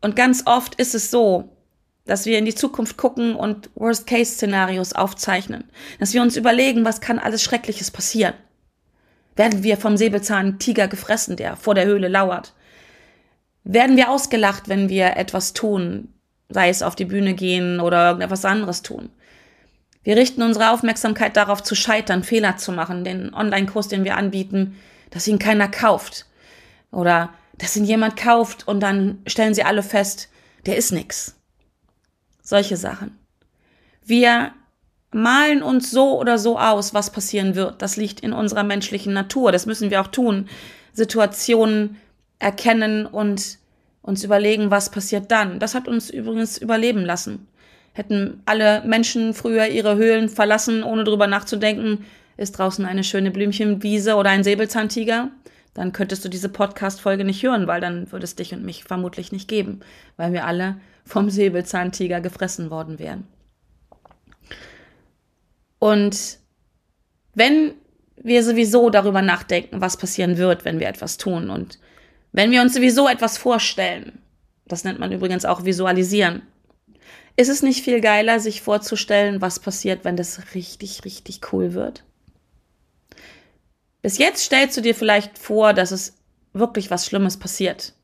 Und 0.00 0.16
ganz 0.16 0.44
oft 0.46 0.76
ist 0.76 0.94
es 0.94 1.10
so, 1.10 1.56
dass 2.06 2.26
wir 2.26 2.38
in 2.38 2.44
die 2.44 2.54
Zukunft 2.54 2.96
gucken 2.96 3.34
und 3.34 3.70
Worst-Case-Szenarios 3.74 4.94
aufzeichnen. 4.94 5.64
Dass 5.98 6.14
wir 6.14 6.22
uns 6.22 6.36
überlegen, 6.36 6.84
was 6.84 7.00
kann 7.00 7.18
alles 7.18 7.42
Schreckliches 7.42 7.90
passieren. 7.90 8.34
Werden 9.36 9.62
wir 9.62 9.76
vom 9.76 9.96
Säbelzahntiger 9.96 10.88
gefressen, 10.88 11.36
der 11.36 11.56
vor 11.56 11.74
der 11.74 11.86
Höhle 11.86 12.08
lauert? 12.08 12.54
Werden 13.64 13.96
wir 13.96 14.10
ausgelacht, 14.10 14.68
wenn 14.68 14.88
wir 14.88 15.16
etwas 15.16 15.52
tun, 15.52 16.12
sei 16.48 16.68
es 16.68 16.82
auf 16.82 16.96
die 16.96 17.04
Bühne 17.04 17.34
gehen 17.34 17.78
oder 17.78 18.06
irgendetwas 18.06 18.44
anderes 18.44 18.82
tun? 18.82 19.10
Wir 20.02 20.16
richten 20.16 20.42
unsere 20.42 20.70
Aufmerksamkeit 20.70 21.36
darauf 21.36 21.62
zu 21.62 21.74
scheitern, 21.74 22.24
Fehler 22.24 22.56
zu 22.56 22.72
machen, 22.72 23.04
den 23.04 23.34
Online-Kurs, 23.34 23.88
den 23.88 24.04
wir 24.04 24.16
anbieten, 24.16 24.78
dass 25.10 25.28
ihn 25.28 25.38
keiner 25.38 25.68
kauft. 25.68 26.26
Oder 26.90 27.34
dass 27.60 27.76
ihn 27.76 27.84
jemand 27.84 28.16
kauft 28.16 28.66
und 28.66 28.80
dann 28.80 29.18
stellen 29.26 29.54
sie 29.54 29.64
alle 29.64 29.82
fest, 29.82 30.30
der 30.66 30.76
ist 30.76 30.92
nix. 30.92 31.36
Solche 32.42 32.76
Sachen. 32.76 33.18
Wir 34.02 34.52
malen 35.12 35.62
uns 35.62 35.90
so 35.90 36.18
oder 36.18 36.38
so 36.38 36.58
aus, 36.58 36.94
was 36.94 37.12
passieren 37.12 37.54
wird. 37.54 37.82
Das 37.82 37.96
liegt 37.96 38.20
in 38.20 38.32
unserer 38.32 38.62
menschlichen 38.62 39.12
Natur. 39.12 39.52
Das 39.52 39.66
müssen 39.66 39.90
wir 39.90 40.00
auch 40.00 40.06
tun. 40.06 40.48
Situationen 40.94 41.96
erkennen 42.38 43.04
und 43.04 43.58
uns 44.00 44.24
überlegen, 44.24 44.70
was 44.70 44.90
passiert 44.90 45.30
dann. 45.30 45.58
Das 45.58 45.74
hat 45.74 45.86
uns 45.86 46.08
übrigens 46.08 46.56
überleben 46.56 47.04
lassen. 47.04 47.46
Hätten 47.92 48.42
alle 48.46 48.82
Menschen 48.86 49.34
früher 49.34 49.66
ihre 49.66 49.96
Höhlen 49.96 50.30
verlassen, 50.30 50.82
ohne 50.82 51.04
drüber 51.04 51.26
nachzudenken, 51.26 52.06
ist 52.38 52.52
draußen 52.52 52.86
eine 52.86 53.04
schöne 53.04 53.30
Blümchenwiese 53.30 54.14
oder 54.14 54.30
ein 54.30 54.44
Säbelzahntiger, 54.44 55.28
dann 55.74 55.92
könntest 55.92 56.24
du 56.24 56.28
diese 56.28 56.48
Podcast-Folge 56.48 57.24
nicht 57.24 57.42
hören, 57.42 57.66
weil 57.66 57.80
dann 57.80 58.10
würde 58.10 58.24
es 58.24 58.34
dich 58.34 58.52
und 58.52 58.64
mich 58.64 58.84
vermutlich 58.84 59.32
nicht 59.32 59.48
geben, 59.48 59.80
weil 60.16 60.32
wir 60.32 60.44
alle 60.44 60.80
vom 61.04 61.30
Säbelzahntiger 61.30 62.20
gefressen 62.20 62.70
worden 62.70 62.98
wären. 62.98 63.26
Und 65.78 66.38
wenn 67.34 67.74
wir 68.16 68.44
sowieso 68.44 68.90
darüber 68.90 69.22
nachdenken, 69.22 69.80
was 69.80 69.96
passieren 69.96 70.36
wird, 70.36 70.64
wenn 70.64 70.78
wir 70.78 70.88
etwas 70.88 71.16
tun 71.16 71.50
und 71.50 71.78
wenn 72.32 72.50
wir 72.50 72.60
uns 72.62 72.74
sowieso 72.74 73.08
etwas 73.08 73.38
vorstellen, 73.38 74.20
das 74.66 74.84
nennt 74.84 75.00
man 75.00 75.10
übrigens 75.10 75.44
auch 75.44 75.64
visualisieren, 75.64 76.42
ist 77.36 77.48
es 77.48 77.62
nicht 77.62 77.82
viel 77.82 78.00
geiler, 78.00 78.40
sich 78.40 78.60
vorzustellen, 78.60 79.40
was 79.40 79.58
passiert, 79.58 80.04
wenn 80.04 80.16
das 80.16 80.54
richtig, 80.54 81.04
richtig 81.04 81.40
cool 81.52 81.72
wird? 81.72 82.04
Bis 84.02 84.18
jetzt 84.18 84.44
stellst 84.44 84.76
du 84.76 84.80
dir 84.80 84.94
vielleicht 84.94 85.38
vor, 85.38 85.72
dass 85.74 85.90
es 85.90 86.16
wirklich 86.52 86.90
was 86.90 87.06
Schlimmes 87.06 87.38
passiert. 87.38 87.94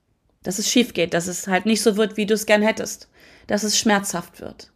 Dass 0.43 0.59
es 0.59 0.71
schief 0.71 0.95
geht, 0.95 1.15
dass 1.15 1.27
es 1.27 1.49
halt 1.49 1.67
nicht 1.67 1.83
so 1.83 1.97
wird, 1.97 2.17
wie 2.17 2.27
du 2.27 2.35
es 2.35 2.47
gern 2.47 2.63
hättest. 2.63 3.09
Dass 3.47 3.63
es 3.63 3.79
schmerzhaft 3.79 4.41
wird. 4.41 4.73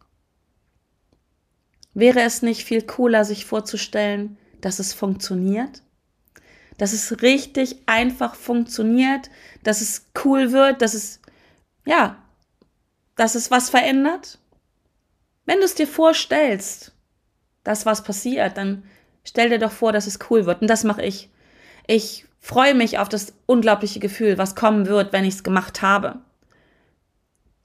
Wäre 1.92 2.22
es 2.22 2.42
nicht 2.42 2.64
viel 2.64 2.82
cooler, 2.82 3.24
sich 3.24 3.44
vorzustellen, 3.44 4.38
dass 4.60 4.78
es 4.78 4.94
funktioniert? 4.94 5.82
Dass 6.78 6.92
es 6.92 7.20
richtig 7.22 7.82
einfach 7.86 8.34
funktioniert, 8.34 9.30
dass 9.62 9.80
es 9.80 10.06
cool 10.24 10.52
wird, 10.52 10.82
dass 10.82 10.94
es, 10.94 11.20
ja, 11.84 12.16
dass 13.16 13.34
es 13.34 13.50
was 13.50 13.68
verändert? 13.70 14.38
Wenn 15.44 15.58
du 15.58 15.64
es 15.64 15.74
dir 15.74 15.88
vorstellst, 15.88 16.92
dass 17.64 17.86
was 17.86 18.04
passiert, 18.04 18.56
dann 18.56 18.84
Stell 19.24 19.50
dir 19.50 19.58
doch 19.58 19.72
vor, 19.72 19.92
dass 19.92 20.06
es 20.06 20.18
cool 20.30 20.46
wird. 20.46 20.62
Und 20.62 20.68
das 20.68 20.84
mache 20.84 21.02
ich. 21.02 21.28
Ich 21.86 22.24
freue 22.40 22.74
mich 22.74 22.98
auf 22.98 23.08
das 23.08 23.34
unglaubliche 23.46 24.00
Gefühl, 24.00 24.38
was 24.38 24.54
kommen 24.54 24.86
wird, 24.86 25.12
wenn 25.12 25.24
ich 25.24 25.34
es 25.34 25.44
gemacht 25.44 25.82
habe. 25.82 26.20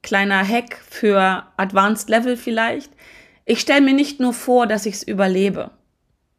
Kleiner 0.01 0.47
Hack 0.47 0.77
für 0.87 1.43
Advanced 1.57 2.09
Level 2.09 2.37
vielleicht. 2.37 2.91
Ich 3.45 3.59
stelle 3.59 3.81
mir 3.81 3.93
nicht 3.93 4.19
nur 4.19 4.33
vor, 4.33 4.67
dass 4.67 4.85
ich 4.85 4.95
es 4.95 5.03
überlebe. 5.03 5.71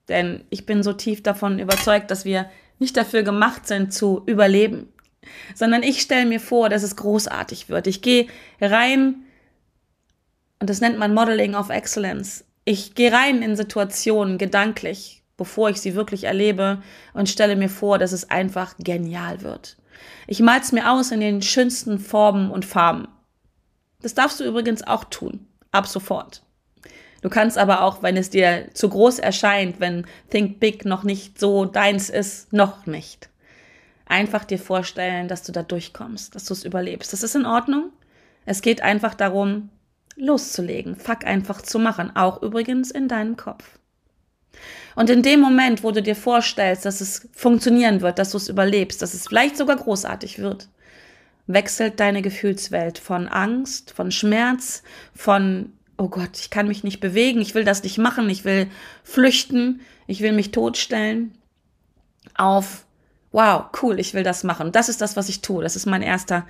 Denn 0.09 0.45
ich 0.51 0.67
bin 0.67 0.83
so 0.83 0.93
tief 0.93 1.23
davon 1.23 1.59
überzeugt, 1.59 2.11
dass 2.11 2.25
wir 2.25 2.49
nicht 2.79 2.97
dafür 2.97 3.23
gemacht 3.23 3.67
sind 3.67 3.93
zu 3.93 4.23
überleben, 4.27 4.93
sondern 5.55 5.83
ich 5.83 6.01
stelle 6.01 6.27
mir 6.27 6.41
vor, 6.41 6.69
dass 6.69 6.83
es 6.83 6.97
großartig 6.97 7.69
wird. 7.69 7.87
Ich 7.87 8.03
gehe 8.03 8.29
rein, 8.61 9.27
und 10.61 10.71
das 10.71 10.81
nennt 10.81 10.99
man 10.99 11.15
Modeling 11.15 11.55
of 11.55 11.71
Excellence. 11.71 12.45
Ich 12.69 12.97
gehe 12.97 13.13
rein 13.13 13.43
in 13.43 13.55
Situationen 13.55 14.39
gedanklich, 14.39 15.23
bevor 15.37 15.71
ich 15.71 15.81
sie 15.81 15.95
wirklich 15.95 16.25
erlebe 16.25 16.83
und 17.15 17.29
stelle 17.29 17.55
mir 17.55 17.69
vor, 17.69 17.97
dass 17.99 18.11
es 18.11 18.29
einfach 18.29 18.75
genial 18.81 19.43
wird. 19.43 19.77
Ich 20.27 20.41
mal's 20.41 20.73
mir 20.73 20.91
aus 20.91 21.13
in 21.13 21.21
den 21.21 21.43
schönsten 21.43 22.01
Formen 22.01 22.51
und 22.51 22.65
Farben. 22.65 23.07
Das 24.03 24.15
darfst 24.15 24.41
du 24.41 24.45
übrigens 24.45 24.83
auch 24.83 25.05
tun, 25.05 25.47
ab 25.71 25.87
sofort. 25.87 26.43
Du 27.23 27.29
kannst 27.29 27.57
aber 27.57 27.83
auch, 27.83 28.03
wenn 28.03 28.17
es 28.17 28.31
dir 28.31 28.67
zu 28.75 28.89
groß 28.89 29.21
erscheint, 29.21 29.79
wenn 29.79 30.05
Think 30.31 30.59
Big 30.59 30.85
noch 30.85 31.05
nicht 31.05 31.39
so 31.39 31.67
deins 31.67 32.11
ist, 32.11 32.53
noch 32.53 32.85
nicht. 32.87 33.31
Einfach 34.07 34.45
dir 34.45 34.59
vorstellen, 34.59 35.29
dass 35.29 35.45
du 35.45 35.53
da 35.53 35.63
durchkommst, 35.63 36.35
dass 36.35 36.47
du 36.47 36.53
es 36.53 36.65
überlebst. 36.65 37.13
Das 37.13 37.23
ist 37.23 37.37
in 37.37 37.47
Ordnung. 37.47 37.93
Es 38.45 38.61
geht 38.61 38.83
einfach 38.83 39.15
darum, 39.15 39.71
loszulegen, 40.17 40.97
Fuck 40.97 41.25
einfach 41.25 41.63
zu 41.63 41.79
machen, 41.79 42.15
auch 42.15 42.43
übrigens 42.43 42.91
in 42.91 43.09
deinem 43.09 43.37
Kopf. 43.37 43.65
Und 44.95 45.11
in 45.11 45.23
dem 45.23 45.41
Moment, 45.41 45.83
wo 45.83 45.91
du 45.91 46.03
dir 46.03 46.17
vorstellst, 46.17 46.87
dass 46.87 47.03
es 47.03 47.29
funktionieren 47.33 48.01
wird, 48.01 48.19
dass 48.19 48.31
du 48.31 48.39
es 48.39 48.49
überlebst, 48.49 49.03
dass 49.03 49.13
es 49.13 49.29
vielleicht 49.29 49.57
sogar 49.57 49.77
großartig 49.77 50.39
wird, 50.39 50.69
wechselt 51.47 52.01
deine 52.01 52.23
Gefühlswelt 52.23 52.99
von 52.99 53.29
Angst, 53.29 53.93
von 53.93 54.11
Schmerz, 54.11 54.83
von, 55.15 55.73
oh 55.99 56.09
Gott, 56.09 56.39
ich 56.39 56.51
kann 56.51 56.67
mich 56.67 56.83
nicht 56.83 57.01
bewegen, 57.01 57.41
ich 57.41 57.55
will 57.55 57.65
das 57.65 57.83
nicht 57.83 57.99
machen, 57.99 58.29
ich 58.31 58.45
will 58.45 58.69
flüchten, 59.05 59.81
ich 60.07 60.23
will 60.23 60.33
mich 60.33 60.51
totstellen, 60.51 61.35
auf, 62.35 62.87
wow, 63.33 63.67
cool, 63.83 64.01
ich 64.01 64.15
will 64.15 64.23
das 64.23 64.45
machen. 64.45 64.73
Das 64.73 64.89
ist 64.89 65.01
das, 65.01 65.17
was 65.17 65.29
ich 65.29 65.43
tue. 65.43 65.63
Das 65.63 65.77
ist 65.77 65.87
mein 65.87 66.03
erster 66.03 66.47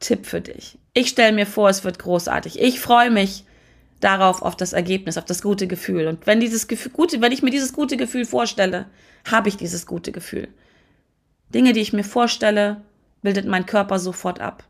Tipp 0.00 0.26
für 0.26 0.40
dich. 0.40 0.78
Ich 0.94 1.10
stelle 1.10 1.32
mir 1.32 1.46
vor, 1.46 1.68
es 1.68 1.84
wird 1.84 1.98
großartig. 1.98 2.58
Ich 2.58 2.80
freue 2.80 3.10
mich 3.10 3.44
darauf, 4.00 4.42
auf 4.42 4.56
das 4.56 4.72
Ergebnis, 4.72 5.18
auf 5.18 5.26
das 5.26 5.42
gute 5.42 5.66
Gefühl. 5.66 6.06
Und 6.06 6.26
wenn 6.26 6.40
dieses 6.40 6.66
Gefühl, 6.66 6.90
gute, 6.90 7.20
wenn 7.20 7.32
ich 7.32 7.42
mir 7.42 7.50
dieses 7.50 7.74
gute 7.74 7.98
Gefühl 7.98 8.24
vorstelle, 8.24 8.86
habe 9.30 9.50
ich 9.50 9.58
dieses 9.58 9.86
gute 9.86 10.10
Gefühl. 10.10 10.48
Dinge, 11.54 11.74
die 11.74 11.80
ich 11.80 11.92
mir 11.92 12.04
vorstelle, 12.04 12.80
bildet 13.22 13.46
mein 13.46 13.66
Körper 13.66 13.98
sofort 13.98 14.40
ab. 14.40 14.64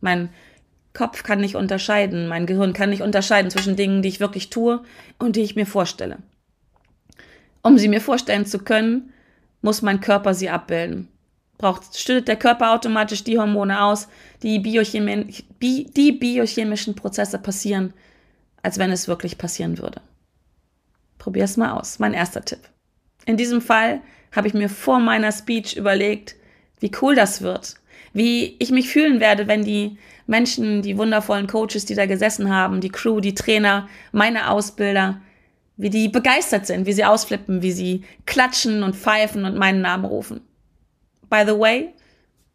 Mein 0.00 0.30
Kopf 0.94 1.22
kann 1.22 1.40
nicht 1.40 1.56
unterscheiden, 1.56 2.26
mein 2.26 2.46
Gehirn 2.46 2.72
kann 2.72 2.88
nicht 2.88 3.02
unterscheiden 3.02 3.50
zwischen 3.50 3.76
Dingen, 3.76 4.00
die 4.00 4.08
ich 4.08 4.20
wirklich 4.20 4.48
tue 4.48 4.82
und 5.18 5.36
die 5.36 5.42
ich 5.42 5.56
mir 5.56 5.66
vorstelle. 5.66 6.18
Um 7.62 7.78
sie 7.78 7.88
mir 7.88 8.00
vorstellen 8.00 8.46
zu 8.46 8.60
können, 8.60 9.12
muss 9.60 9.82
mein 9.82 10.00
Körper 10.00 10.32
sie 10.32 10.48
abbilden 10.48 11.08
braucht, 11.58 11.96
stillt 11.96 12.28
der 12.28 12.36
Körper 12.36 12.72
automatisch 12.72 13.24
die 13.24 13.38
Hormone 13.38 13.82
aus, 13.82 14.08
die, 14.42 14.58
Biochemi 14.58 15.26
die 15.60 16.12
biochemischen 16.12 16.94
Prozesse 16.94 17.38
passieren, 17.38 17.92
als 18.62 18.78
wenn 18.78 18.90
es 18.90 19.08
wirklich 19.08 19.38
passieren 19.38 19.78
würde. 19.78 20.00
Probier 21.18 21.44
es 21.44 21.56
mal 21.56 21.72
aus. 21.72 21.98
Mein 21.98 22.14
erster 22.14 22.44
Tipp. 22.44 22.60
In 23.24 23.36
diesem 23.36 23.60
Fall 23.60 24.00
habe 24.32 24.48
ich 24.48 24.54
mir 24.54 24.68
vor 24.68 24.98
meiner 24.98 25.32
Speech 25.32 25.76
überlegt, 25.76 26.36
wie 26.80 26.90
cool 27.00 27.14
das 27.14 27.40
wird. 27.40 27.76
Wie 28.12 28.56
ich 28.58 28.70
mich 28.70 28.88
fühlen 28.88 29.20
werde, 29.20 29.48
wenn 29.48 29.64
die 29.64 29.96
Menschen, 30.26 30.82
die 30.82 30.98
wundervollen 30.98 31.46
Coaches, 31.46 31.84
die 31.84 31.94
da 31.94 32.06
gesessen 32.06 32.50
haben, 32.50 32.80
die 32.80 32.90
Crew, 32.90 33.20
die 33.20 33.34
Trainer, 33.34 33.88
meine 34.12 34.50
Ausbilder, 34.50 35.20
wie 35.76 35.90
die 35.90 36.08
begeistert 36.08 36.66
sind, 36.66 36.86
wie 36.86 36.92
sie 36.92 37.04
ausflippen, 37.04 37.62
wie 37.62 37.72
sie 37.72 38.04
klatschen 38.26 38.82
und 38.82 38.94
pfeifen 38.94 39.44
und 39.44 39.56
meinen 39.56 39.80
Namen 39.80 40.04
rufen. 40.04 40.40
By 41.28 41.44
the 41.46 41.58
way, 41.58 41.94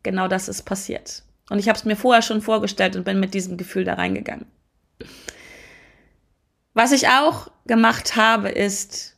genau 0.04 0.28
das 0.28 0.50
ist 0.50 0.64
passiert. 0.64 1.24
Und 1.50 1.60
ich 1.60 1.68
habe 1.68 1.78
es 1.78 1.86
mir 1.86 1.96
vorher 1.96 2.22
schon 2.22 2.42
vorgestellt 2.42 2.96
und 2.96 3.04
bin 3.04 3.20
mit 3.20 3.34
diesem 3.34 3.58
Gefühl 3.58 3.84
da 3.84 3.96
reingegangen. 3.96 4.46
Was 6.74 6.92
ich 6.92 7.08
auch 7.08 7.52
gemacht 7.66 8.16
habe, 8.16 8.50
ist, 8.50 9.18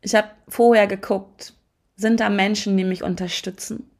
ich 0.00 0.14
habe 0.14 0.30
vorher 0.48 0.86
geguckt, 0.86 1.54
sind 1.96 2.20
da 2.20 2.30
Menschen, 2.30 2.76
die 2.76 2.84
mich 2.84 3.02
unterstützen? 3.02 3.90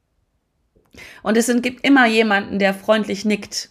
Und 1.23 1.37
es 1.37 1.51
gibt 1.61 1.85
immer 1.85 2.05
jemanden, 2.05 2.59
der 2.59 2.73
freundlich 2.73 3.25
nickt, 3.25 3.69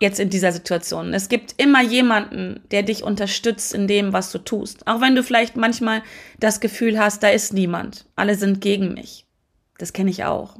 jetzt 0.00 0.18
in 0.18 0.30
dieser 0.30 0.50
Situation. 0.50 1.12
Es 1.12 1.28
gibt 1.28 1.54
immer 1.58 1.82
jemanden, 1.82 2.60
der 2.70 2.82
dich 2.82 3.04
unterstützt 3.04 3.74
in 3.74 3.86
dem, 3.86 4.12
was 4.12 4.32
du 4.32 4.38
tust. 4.38 4.86
Auch 4.86 5.00
wenn 5.00 5.14
du 5.14 5.22
vielleicht 5.22 5.56
manchmal 5.56 6.02
das 6.40 6.60
Gefühl 6.60 6.98
hast, 6.98 7.22
da 7.22 7.28
ist 7.28 7.52
niemand. 7.52 8.06
Alle 8.16 8.34
sind 8.34 8.60
gegen 8.62 8.94
mich. 8.94 9.26
Das 9.78 9.92
kenne 9.92 10.10
ich 10.10 10.24
auch. 10.24 10.56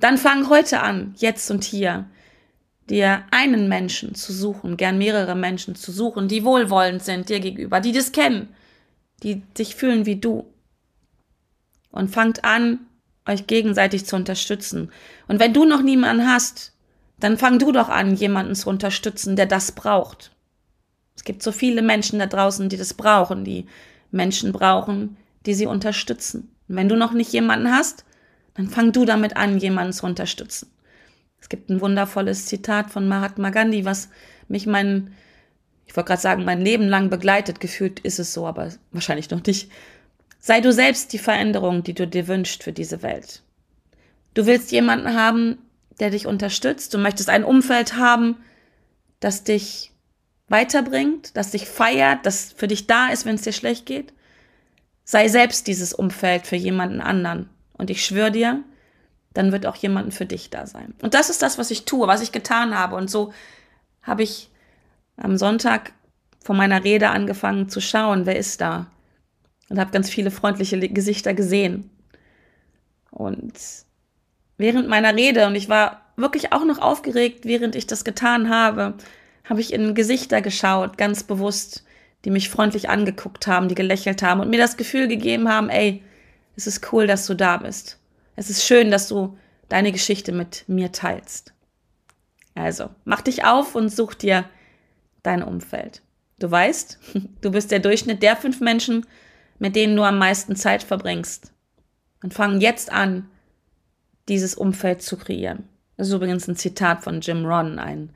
Dann 0.00 0.18
fang 0.18 0.48
heute 0.48 0.80
an, 0.80 1.14
jetzt 1.18 1.50
und 1.52 1.62
hier, 1.62 2.10
dir 2.90 3.22
einen 3.30 3.68
Menschen 3.68 4.16
zu 4.16 4.32
suchen, 4.32 4.76
gern 4.76 4.98
mehrere 4.98 5.36
Menschen 5.36 5.76
zu 5.76 5.92
suchen, 5.92 6.26
die 6.26 6.44
wohlwollend 6.44 7.02
sind 7.02 7.28
dir 7.28 7.38
gegenüber, 7.38 7.80
die 7.80 7.92
das 7.92 8.10
kennen, 8.10 8.48
die 9.22 9.42
sich 9.56 9.76
fühlen 9.76 10.04
wie 10.04 10.16
du. 10.16 10.52
Und 11.92 12.10
fangt 12.10 12.44
an, 12.44 12.80
euch 13.28 13.46
gegenseitig 13.46 14.04
zu 14.04 14.16
unterstützen. 14.16 14.90
Und 15.28 15.38
wenn 15.38 15.54
du 15.54 15.64
noch 15.64 15.82
niemanden 15.82 16.28
hast, 16.28 16.71
dann 17.22 17.38
fang 17.38 17.58
du 17.58 17.72
doch 17.72 17.88
an, 17.88 18.14
jemanden 18.14 18.54
zu 18.54 18.68
unterstützen, 18.68 19.36
der 19.36 19.46
das 19.46 19.72
braucht. 19.72 20.32
Es 21.14 21.24
gibt 21.24 21.42
so 21.42 21.52
viele 21.52 21.82
Menschen 21.82 22.18
da 22.18 22.26
draußen, 22.26 22.68
die 22.68 22.76
das 22.76 22.94
brauchen, 22.94 23.44
die 23.44 23.66
Menschen 24.10 24.52
brauchen, 24.52 25.16
die 25.46 25.54
sie 25.54 25.66
unterstützen. 25.66 26.54
Und 26.68 26.76
wenn 26.76 26.88
du 26.88 26.96
noch 26.96 27.12
nicht 27.12 27.32
jemanden 27.32 27.70
hast, 27.70 28.04
dann 28.54 28.68
fang 28.68 28.92
du 28.92 29.04
damit 29.04 29.36
an, 29.36 29.58
jemanden 29.58 29.92
zu 29.92 30.06
unterstützen. 30.06 30.70
Es 31.40 31.48
gibt 31.48 31.70
ein 31.70 31.80
wundervolles 31.80 32.46
Zitat 32.46 32.90
von 32.90 33.08
Mahatma 33.08 33.50
Gandhi, 33.50 33.84
was 33.84 34.08
mich 34.48 34.66
mein, 34.66 35.12
ich 35.86 35.96
wollte 35.96 36.08
gerade 36.08 36.22
sagen, 36.22 36.44
mein 36.44 36.60
Leben 36.60 36.88
lang 36.88 37.10
begleitet. 37.10 37.60
Gefühlt 37.60 38.00
ist 38.00 38.18
es 38.18 38.32
so, 38.32 38.46
aber 38.46 38.70
wahrscheinlich 38.92 39.30
noch 39.30 39.44
nicht. 39.44 39.70
Sei 40.38 40.60
du 40.60 40.72
selbst 40.72 41.12
die 41.12 41.18
Veränderung, 41.18 41.82
die 41.82 41.94
du 41.94 42.06
dir 42.06 42.26
wünschst 42.26 42.62
für 42.62 42.72
diese 42.72 43.02
Welt. 43.02 43.42
Du 44.34 44.46
willst 44.46 44.72
jemanden 44.72 45.14
haben, 45.14 45.58
der 46.00 46.10
dich 46.10 46.26
unterstützt. 46.26 46.94
Du 46.94 46.98
möchtest 46.98 47.28
ein 47.28 47.44
Umfeld 47.44 47.96
haben, 47.96 48.36
das 49.20 49.44
dich 49.44 49.92
weiterbringt, 50.48 51.36
das 51.36 51.50
dich 51.50 51.66
feiert, 51.66 52.26
das 52.26 52.52
für 52.52 52.68
dich 52.68 52.86
da 52.86 53.08
ist, 53.08 53.24
wenn 53.24 53.36
es 53.36 53.42
dir 53.42 53.52
schlecht 53.52 53.86
geht. 53.86 54.12
Sei 55.04 55.28
selbst 55.28 55.66
dieses 55.66 55.92
Umfeld 55.92 56.46
für 56.46 56.56
jemanden 56.56 57.00
anderen. 57.00 57.48
Und 57.72 57.90
ich 57.90 58.04
schwöre 58.04 58.30
dir, 58.30 58.62
dann 59.34 59.52
wird 59.52 59.66
auch 59.66 59.76
jemand 59.76 60.14
für 60.14 60.26
dich 60.26 60.50
da 60.50 60.66
sein. 60.66 60.94
Und 61.02 61.14
das 61.14 61.30
ist 61.30 61.42
das, 61.42 61.58
was 61.58 61.70
ich 61.70 61.84
tue, 61.84 62.06
was 62.06 62.22
ich 62.22 62.32
getan 62.32 62.78
habe. 62.78 62.96
Und 62.96 63.10
so 63.10 63.32
habe 64.02 64.22
ich 64.22 64.50
am 65.16 65.36
Sonntag 65.36 65.92
von 66.44 66.56
meiner 66.56 66.84
Rede 66.84 67.10
angefangen 67.10 67.68
zu 67.68 67.80
schauen, 67.80 68.26
wer 68.26 68.36
ist 68.36 68.60
da 68.60 68.86
und 69.72 69.78
habe 69.78 69.90
ganz 69.90 70.10
viele 70.10 70.30
freundliche 70.30 70.78
Gesichter 70.78 71.32
gesehen. 71.32 71.90
Und 73.10 73.54
während 74.62 74.88
meiner 74.88 75.14
Rede, 75.14 75.46
und 75.46 75.54
ich 75.56 75.68
war 75.68 76.00
wirklich 76.16 76.52
auch 76.52 76.64
noch 76.64 76.78
aufgeregt, 76.78 77.44
während 77.44 77.76
ich 77.76 77.86
das 77.86 78.04
getan 78.04 78.48
habe, 78.48 78.94
habe 79.44 79.60
ich 79.60 79.72
in 79.72 79.94
Gesichter 79.94 80.40
geschaut, 80.40 80.96
ganz 80.96 81.24
bewusst, 81.24 81.84
die 82.24 82.30
mich 82.30 82.48
freundlich 82.48 82.88
angeguckt 82.88 83.46
haben, 83.46 83.68
die 83.68 83.74
gelächelt 83.74 84.22
haben 84.22 84.40
und 84.40 84.48
mir 84.48 84.58
das 84.58 84.76
Gefühl 84.76 85.08
gegeben 85.08 85.48
haben, 85.48 85.68
ey, 85.68 86.02
es 86.56 86.66
ist 86.66 86.92
cool, 86.92 87.06
dass 87.06 87.26
du 87.26 87.34
da 87.34 87.56
bist. 87.56 87.98
Es 88.36 88.48
ist 88.48 88.64
schön, 88.64 88.90
dass 88.90 89.08
du 89.08 89.36
deine 89.68 89.90
Geschichte 89.90 90.32
mit 90.32 90.64
mir 90.68 90.92
teilst. 90.92 91.52
Also, 92.54 92.90
mach 93.04 93.22
dich 93.22 93.44
auf 93.44 93.74
und 93.74 93.88
such 93.88 94.14
dir 94.14 94.44
dein 95.22 95.42
Umfeld. 95.42 96.02
Du 96.38 96.50
weißt, 96.50 96.98
du 97.40 97.50
bist 97.50 97.72
der 97.72 97.80
Durchschnitt 97.80 98.22
der 98.22 98.36
fünf 98.36 98.60
Menschen, 98.60 99.06
mit 99.58 99.74
denen 99.74 99.96
du 99.96 100.04
am 100.04 100.18
meisten 100.18 100.54
Zeit 100.54 100.84
verbringst. 100.84 101.52
Und 102.22 102.32
fang 102.32 102.60
jetzt 102.60 102.92
an, 102.92 103.28
dieses 104.28 104.54
Umfeld 104.54 105.02
zu 105.02 105.16
kreieren. 105.16 105.68
Das 105.96 106.08
ist 106.08 106.14
übrigens 106.14 106.48
ein 106.48 106.56
Zitat 106.56 107.04
von 107.04 107.20
Jim 107.20 107.44
Ron, 107.44 107.78
einem, 107.78 108.10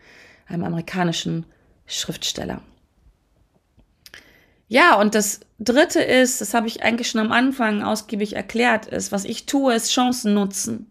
einem 0.47 0.65
amerikanischen 0.65 1.47
Schriftsteller. 1.87 2.63
Ja, 4.69 4.99
und 5.01 5.15
das 5.15 5.41
dritte 5.59 6.01
ist, 6.01 6.41
das 6.41 6.55
habe 6.55 6.67
ich 6.67 6.83
eigentlich 6.83 7.09
schon 7.09 7.21
am 7.21 7.33
Anfang 7.33 7.83
ausgiebig 7.83 8.35
erklärt, 8.35 8.87
ist, 8.87 9.13
was 9.13 9.25
ich 9.25 9.47
tue, 9.47 9.75
ist 9.75 9.93
Chancen 9.93 10.35
nutzen. 10.35 10.91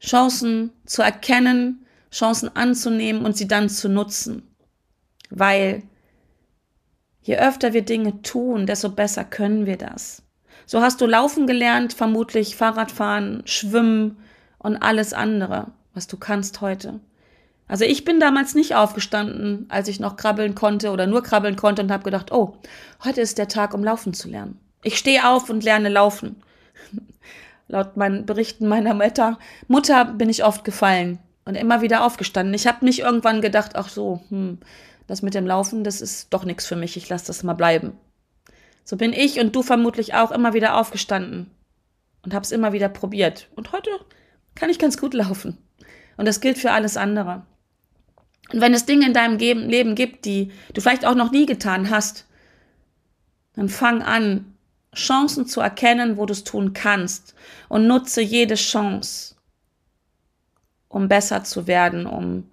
Chancen 0.00 0.70
zu 0.86 1.02
erkennen, 1.02 1.86
Chancen 2.12 2.54
anzunehmen 2.54 3.24
und 3.24 3.36
sie 3.36 3.48
dann 3.48 3.68
zu 3.68 3.88
nutzen. 3.88 4.54
Weil 5.30 5.82
Je 7.24 7.38
öfter 7.38 7.72
wir 7.72 7.82
Dinge 7.82 8.20
tun, 8.20 8.66
desto 8.66 8.90
besser 8.90 9.24
können 9.24 9.64
wir 9.64 9.78
das. 9.78 10.22
So 10.66 10.80
hast 10.80 11.00
du 11.00 11.06
laufen 11.06 11.46
gelernt, 11.46 11.92
vermutlich 11.92 12.56
Fahrradfahren, 12.56 13.42
Schwimmen 13.44 14.16
und 14.58 14.76
alles 14.76 15.12
andere, 15.12 15.68
was 15.92 16.06
du 16.06 16.16
kannst 16.16 16.60
heute. 16.60 17.00
Also 17.66 17.84
ich 17.84 18.04
bin 18.04 18.20
damals 18.20 18.54
nicht 18.54 18.74
aufgestanden, 18.74 19.66
als 19.68 19.88
ich 19.88 20.00
noch 20.00 20.16
krabbeln 20.16 20.54
konnte 20.54 20.90
oder 20.90 21.06
nur 21.06 21.22
krabbeln 21.22 21.56
konnte 21.56 21.82
und 21.82 21.90
habe 21.90 22.04
gedacht, 22.04 22.32
oh, 22.32 22.56
heute 23.04 23.20
ist 23.20 23.38
der 23.38 23.48
Tag, 23.48 23.74
um 23.74 23.82
laufen 23.82 24.12
zu 24.12 24.28
lernen. 24.28 24.58
Ich 24.82 24.98
stehe 24.98 25.26
auf 25.28 25.48
und 25.48 25.64
lerne 25.64 25.88
laufen. 25.88 26.36
Laut 27.68 27.96
meinen 27.96 28.26
Berichten 28.26 28.68
meiner 28.68 28.92
Mutter, 28.92 29.38
Mutter 29.68 30.04
bin 30.04 30.28
ich 30.28 30.44
oft 30.44 30.64
gefallen 30.64 31.18
und 31.46 31.54
immer 31.54 31.80
wieder 31.80 32.04
aufgestanden. 32.04 32.54
Ich 32.54 32.66
habe 32.66 32.84
nicht 32.84 33.00
irgendwann 33.00 33.40
gedacht, 33.40 33.72
ach 33.74 33.88
so, 33.88 34.20
hm, 34.28 34.58
das 35.06 35.22
mit 35.22 35.34
dem 35.34 35.46
Laufen, 35.46 35.84
das 35.84 36.02
ist 36.02 36.32
doch 36.32 36.44
nichts 36.44 36.66
für 36.66 36.76
mich, 36.76 36.96
ich 36.96 37.08
lasse 37.08 37.26
das 37.26 37.42
mal 37.42 37.54
bleiben. 37.54 37.92
So 38.84 38.96
bin 38.96 39.12
ich 39.12 39.40
und 39.40 39.56
du 39.56 39.62
vermutlich 39.62 40.14
auch 40.14 40.30
immer 40.30 40.52
wieder 40.54 40.76
aufgestanden 40.76 41.50
und 42.22 42.34
hab's 42.34 42.52
immer 42.52 42.72
wieder 42.72 42.88
probiert. 42.88 43.48
Und 43.56 43.72
heute 43.72 43.90
kann 44.54 44.70
ich 44.70 44.78
ganz 44.78 44.98
gut 44.98 45.14
laufen. 45.14 45.58
Und 46.16 46.26
das 46.26 46.40
gilt 46.40 46.58
für 46.58 46.70
alles 46.70 46.96
andere. 46.96 47.42
Und 48.52 48.60
wenn 48.60 48.74
es 48.74 48.86
Dinge 48.86 49.06
in 49.06 49.14
deinem 49.14 49.38
Leben 49.38 49.94
gibt, 49.94 50.26
die 50.26 50.52
du 50.74 50.80
vielleicht 50.80 51.06
auch 51.06 51.14
noch 51.14 51.32
nie 51.32 51.46
getan 51.46 51.90
hast, 51.90 52.26
dann 53.54 53.68
fang 53.68 54.02
an, 54.02 54.54
Chancen 54.94 55.46
zu 55.46 55.60
erkennen, 55.60 56.16
wo 56.16 56.26
du 56.26 56.32
es 56.32 56.44
tun 56.44 56.72
kannst 56.72 57.34
und 57.68 57.86
nutze 57.88 58.20
jede 58.20 58.54
Chance, 58.54 59.34
um 60.88 61.08
besser 61.08 61.42
zu 61.42 61.66
werden, 61.66 62.06
um 62.06 62.44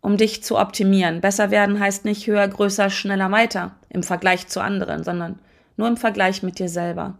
um 0.00 0.16
dich 0.16 0.42
zu 0.42 0.58
optimieren. 0.58 1.20
Besser 1.20 1.50
werden 1.50 1.78
heißt 1.78 2.04
nicht 2.04 2.26
höher, 2.26 2.48
größer, 2.48 2.90
schneller, 2.90 3.30
weiter 3.30 3.76
im 3.88 4.02
Vergleich 4.02 4.48
zu 4.48 4.60
anderen, 4.60 5.04
sondern 5.04 5.38
nur 5.80 5.88
im 5.88 5.96
Vergleich 5.96 6.42
mit 6.42 6.58
dir 6.58 6.68
selber. 6.68 7.18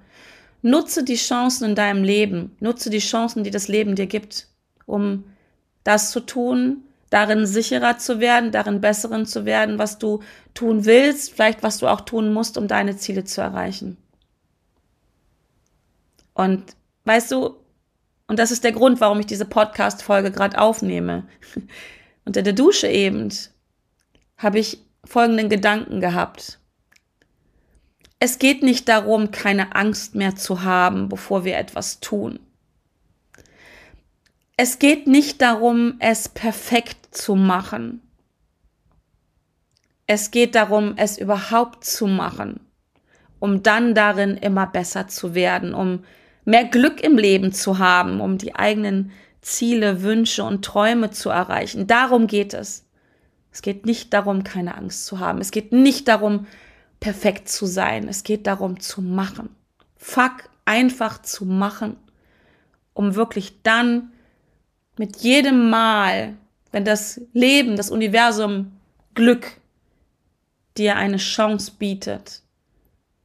Nutze 0.62 1.03
die 1.03 1.16
Chancen 1.16 1.64
in 1.64 1.75
deinem 1.75 2.05
Leben, 2.05 2.55
nutze 2.61 2.90
die 2.90 2.99
Chancen, 2.99 3.42
die 3.42 3.51
das 3.51 3.66
Leben 3.66 3.96
dir 3.96 4.07
gibt, 4.07 4.46
um 4.87 5.25
das 5.83 6.11
zu 6.11 6.20
tun, 6.20 6.85
darin 7.09 7.46
sicherer 7.46 7.99
zu 7.99 8.20
werden, 8.20 8.53
darin 8.53 8.81
besseren 8.81 9.27
zu 9.27 9.44
werden, 9.44 9.79
was 9.79 9.99
du 9.99 10.20
tun 10.55 10.85
willst, 10.85 11.33
vielleicht 11.33 11.62
was 11.62 11.79
du 11.79 11.88
auch 11.88 12.03
tun 12.03 12.33
musst, 12.33 12.59
um 12.59 12.68
deine 12.68 12.96
Ziele 12.96 13.25
zu 13.25 13.40
erreichen. 13.40 13.96
Und 16.35 16.77
weißt 17.05 17.33
du, 17.33 17.57
und 18.29 18.38
das 18.38 18.53
ist 18.53 18.62
der 18.62 18.73
Grund, 18.73 19.01
warum 19.01 19.18
ich 19.18 19.27
diese 19.27 19.46
Podcast-Folge 19.46 20.31
gerade 20.31 20.61
aufnehme. 20.61 21.27
Unter 22.25 22.42
der 22.42 22.53
Dusche 22.53 22.87
eben 22.87 23.31
habe 24.37 24.59
ich 24.59 24.79
folgenden 25.05 25.49
Gedanken 25.49 26.01
gehabt. 26.01 26.60
Es 28.23 28.39
geht 28.39 28.63
nicht 28.63 28.87
darum, 28.91 29.31
keine 29.31 29.75
Angst 29.75 30.15
mehr 30.15 30.37
zu 30.37 30.63
haben, 30.63 31.09
bevor 31.09 31.45
wir 31.47 31.57
etwas 31.57 32.01
tun. 32.01 32.39
Es 34.59 34.79
geht 34.79 35.07
nicht 35.07 35.41
darum, 35.41 35.95
es 36.01 36.29
perfekt 36.29 37.15
zu 37.17 37.35
machen. 37.35 38.03
Es 40.07 40.31
geht 40.31 40.55
darum, 40.55 40.95
es 40.97 41.17
überhaupt 41.17 41.83
zu 41.83 42.07
machen, 42.07 42.61
um 43.39 43.63
dann 43.63 43.95
darin 43.95 44.37
immer 44.37 44.67
besser 44.67 45.09
zu 45.09 45.35
werden, 45.35 45.73
um 45.73 46.05
mehr 46.45 46.65
Glück 46.65 47.03
im 47.03 47.17
Leben 47.17 47.53
zu 47.53 47.79
haben, 47.79 48.21
um 48.21 48.37
die 48.37 48.55
eigenen 48.55 49.13
Ziele, 49.41 50.03
Wünsche 50.03 50.45
und 50.45 50.63
Träume 50.63 51.11
zu 51.11 51.31
erreichen. 51.31 51.87
Darum 51.87 52.27
geht 52.27 52.53
es. 52.53 52.85
Es 53.51 53.63
geht 53.63 53.87
nicht 53.87 54.13
darum, 54.13 54.45
keine 54.45 54.75
Angst 54.75 55.07
zu 55.07 55.21
haben. 55.21 55.41
Es 55.41 55.53
geht 55.53 55.73
nicht 55.73 56.07
darum, 56.07 56.47
perfekt 57.01 57.49
zu 57.49 57.67
sein. 57.67 58.09
Es 58.09 58.23
geht 58.23 58.47
darum, 58.47 58.79
zu 58.79 59.03
machen. 59.03 59.57
Fuck 59.97 60.51
einfach 60.65 61.21
zu 61.23 61.45
machen, 61.45 61.97
um 62.95 63.15
wirklich 63.15 63.63
dann 63.63 64.13
mit 64.97 65.17
jedem 65.17 65.71
Mal, 65.71 66.37
wenn 66.71 66.85
das 66.85 67.21
Leben, 67.33 67.77
das 67.77 67.91
Universum 67.91 68.73
Glück 69.15 69.53
dir 70.77 70.97
eine 70.97 71.17
Chance 71.17 71.73
bietet, 71.79 72.43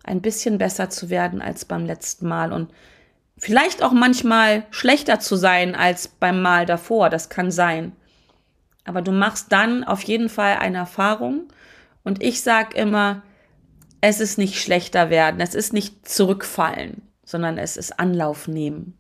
ein 0.04 0.22
bisschen 0.22 0.58
besser 0.58 0.90
zu 0.90 1.10
werden 1.10 1.42
als 1.42 1.66
beim 1.66 1.86
letzten 1.86 2.28
Mal 2.28 2.52
und 2.52 2.72
vielleicht 3.38 3.84
auch 3.84 3.92
manchmal 3.92 4.66
schlechter 4.72 5.20
zu 5.20 5.36
sein 5.36 5.76
als 5.76 6.08
beim 6.08 6.42
Mal 6.42 6.66
davor, 6.66 7.10
das 7.10 7.30
kann 7.30 7.52
sein. 7.52 7.92
Aber 8.86 9.02
du 9.02 9.12
machst 9.12 9.52
dann 9.52 9.84
auf 9.84 10.02
jeden 10.04 10.30
Fall 10.30 10.58
eine 10.58 10.78
Erfahrung 10.78 11.48
und 12.04 12.24
ich 12.24 12.42
sag 12.42 12.76
immer, 12.76 13.24
es 14.08 14.20
ist 14.20 14.38
nicht 14.38 14.62
schlechter 14.62 15.10
werden, 15.10 15.42
es 15.42 15.56
ist 15.56 15.74
nicht 15.74 16.08
zurückfallen, 16.08 17.02
sondern 17.24 17.58
es 17.58 17.76
ist 17.76 18.00
Anlauf 18.00 18.48
nehmen. 18.48 18.98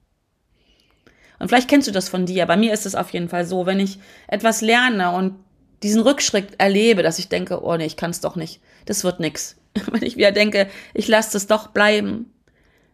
Und 1.37 1.49
vielleicht 1.49 1.69
kennst 1.69 1.87
du 1.87 1.91
das 1.91 2.09
von 2.09 2.25
dir. 2.25 2.45
Bei 2.45 2.57
mir 2.57 2.73
ist 2.73 2.85
es 2.85 2.95
auf 2.95 3.11
jeden 3.11 3.29
Fall 3.29 3.45
so, 3.45 3.65
wenn 3.65 3.79
ich 3.79 3.99
etwas 4.27 4.61
lerne 4.61 5.11
und 5.11 5.35
diesen 5.83 6.01
Rückschritt 6.01 6.59
erlebe, 6.59 7.03
dass 7.03 7.19
ich 7.19 7.29
denke, 7.29 7.63
oh 7.63 7.75
nee, 7.75 7.85
ich 7.85 7.97
kann 7.97 8.09
es 8.09 8.21
doch 8.21 8.35
nicht, 8.35 8.61
das 8.85 9.03
wird 9.03 9.19
nix. 9.19 9.57
Wenn 9.91 10.03
ich 10.03 10.15
wieder 10.15 10.31
denke, 10.31 10.69
ich 10.93 11.07
lasse 11.07 11.35
es 11.37 11.47
doch 11.47 11.67
bleiben 11.67 12.33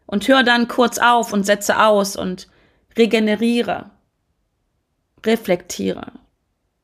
und 0.07 0.27
höre 0.27 0.43
dann 0.43 0.67
kurz 0.67 0.97
auf 0.97 1.31
und 1.31 1.45
setze 1.45 1.79
aus 1.79 2.15
und 2.15 2.49
regeneriere, 2.97 3.91
reflektiere, 5.23 6.11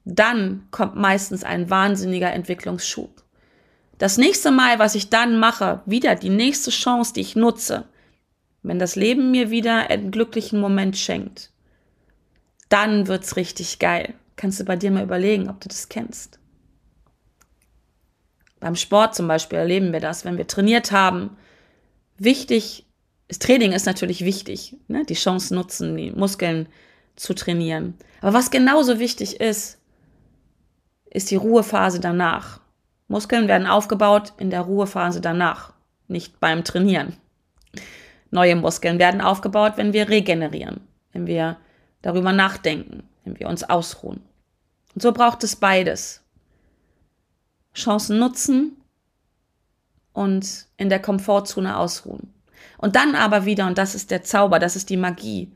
dann 0.06 0.68
kommt 0.70 0.96
meistens 0.96 1.44
ein 1.44 1.70
wahnsinniger 1.70 2.32
Entwicklungsschub. 2.32 3.24
Das 3.98 4.18
nächste 4.18 4.52
Mal, 4.52 4.80
was 4.80 4.96
ich 4.96 5.10
dann 5.10 5.40
mache, 5.40 5.82
wieder 5.86 6.16
die 6.16 6.30
nächste 6.30 6.70
Chance, 6.70 7.14
die 7.14 7.22
ich 7.22 7.36
nutze, 7.36 7.86
wenn 8.62 8.80
das 8.80 8.96
Leben 8.96 9.32
mir 9.32 9.50
wieder 9.50 9.90
einen 9.90 10.12
glücklichen 10.12 10.60
Moment 10.60 10.98
schenkt, 10.98 11.52
dann 12.70 13.08
wird's 13.08 13.36
richtig 13.38 13.80
geil. 13.80 14.14
Kannst 14.36 14.60
du 14.60 14.66
bei 14.66 14.76
dir 14.76 14.92
mal 14.92 15.04
überlegen, 15.04 15.50
ob 15.50 15.60
du 15.62 15.70
das 15.70 15.90
kennst. 15.90 16.40
Beim 18.60 18.76
Sport 18.76 19.16
zum 19.16 19.28
Beispiel 19.28 19.58
erleben 19.58 19.94
wir 19.94 20.00
das, 20.00 20.26
wenn 20.26 20.38
wir 20.38 20.48
trainiert 20.48 20.92
haben. 20.92 21.38
Wichtig, 22.18 22.86
das 23.28 23.40
Training 23.40 23.72
ist 23.72 23.86
natürlich 23.86 24.26
wichtig, 24.26 24.76
ne? 24.88 25.06
die 25.06 25.16
Chance 25.16 25.54
nutzen, 25.54 25.96
die 25.96 26.12
Muskeln 26.12 26.68
zu 27.16 27.34
trainieren. 27.34 27.96
Aber 28.22 28.34
was 28.34 28.52
genauso 28.52 29.00
wichtig 29.00 29.40
ist, 29.40 29.80
ist 31.10 31.32
die 31.32 31.36
Ruhephase 31.36 32.00
danach. 32.00 32.60
Muskeln 33.08 33.48
werden 33.48 33.68
aufgebaut 33.68 34.34
in 34.38 34.50
der 34.50 34.62
Ruhephase 34.62 35.22
danach, 35.22 35.74
nicht 36.08 36.40
beim 36.40 36.64
Trainieren. 36.64 37.16
Neue 38.32 38.56
Muskeln 38.56 39.00
werden 39.00 39.22
aufgebaut, 39.22 39.74
wenn 39.78 39.94
wir 39.94 40.10
regenerieren, 40.10 40.82
wenn 41.14 41.28
wir 41.28 41.58
darüber 42.02 42.34
nachdenken, 42.34 43.04
wenn 43.24 43.40
wir 43.40 43.48
uns 43.48 43.64
ausruhen. 43.64 44.22
Und 44.94 45.02
so 45.02 45.12
braucht 45.12 45.44
es 45.44 45.56
beides. 45.56 46.22
Chancen 47.74 48.20
nutzen 48.20 48.76
und 50.14 50.66
in 50.78 50.90
der 50.90 51.02
Komfortzone 51.02 51.78
ausruhen. 51.78 52.34
Und 52.78 52.96
dann 52.96 53.16
aber 53.16 53.46
wieder, 53.46 53.68
und 53.68 53.78
das 53.78 53.96
ist 53.96 54.12
der 54.12 54.24
Zauber, 54.24 54.60
das 54.60 54.76
ist 54.76 54.90
die 54.90 54.98
Magie, 54.98 55.52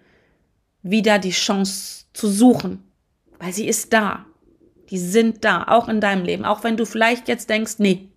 wieder 0.83 1.19
die 1.19 1.31
Chance 1.31 2.05
zu 2.13 2.27
suchen, 2.27 2.83
weil 3.39 3.53
sie 3.53 3.67
ist 3.67 3.91
da. 3.91 4.25
Die 4.91 4.99
sind 4.99 5.43
da, 5.43 5.63
auch 5.67 5.87
in 5.87 6.01
deinem 6.01 6.25
Leben. 6.25 6.45
Auch 6.45 6.63
wenn 6.63 6.77
du 6.77 6.85
vielleicht 6.85 7.27
jetzt 7.27 7.49
denkst, 7.49 7.75
nee, 7.79 8.09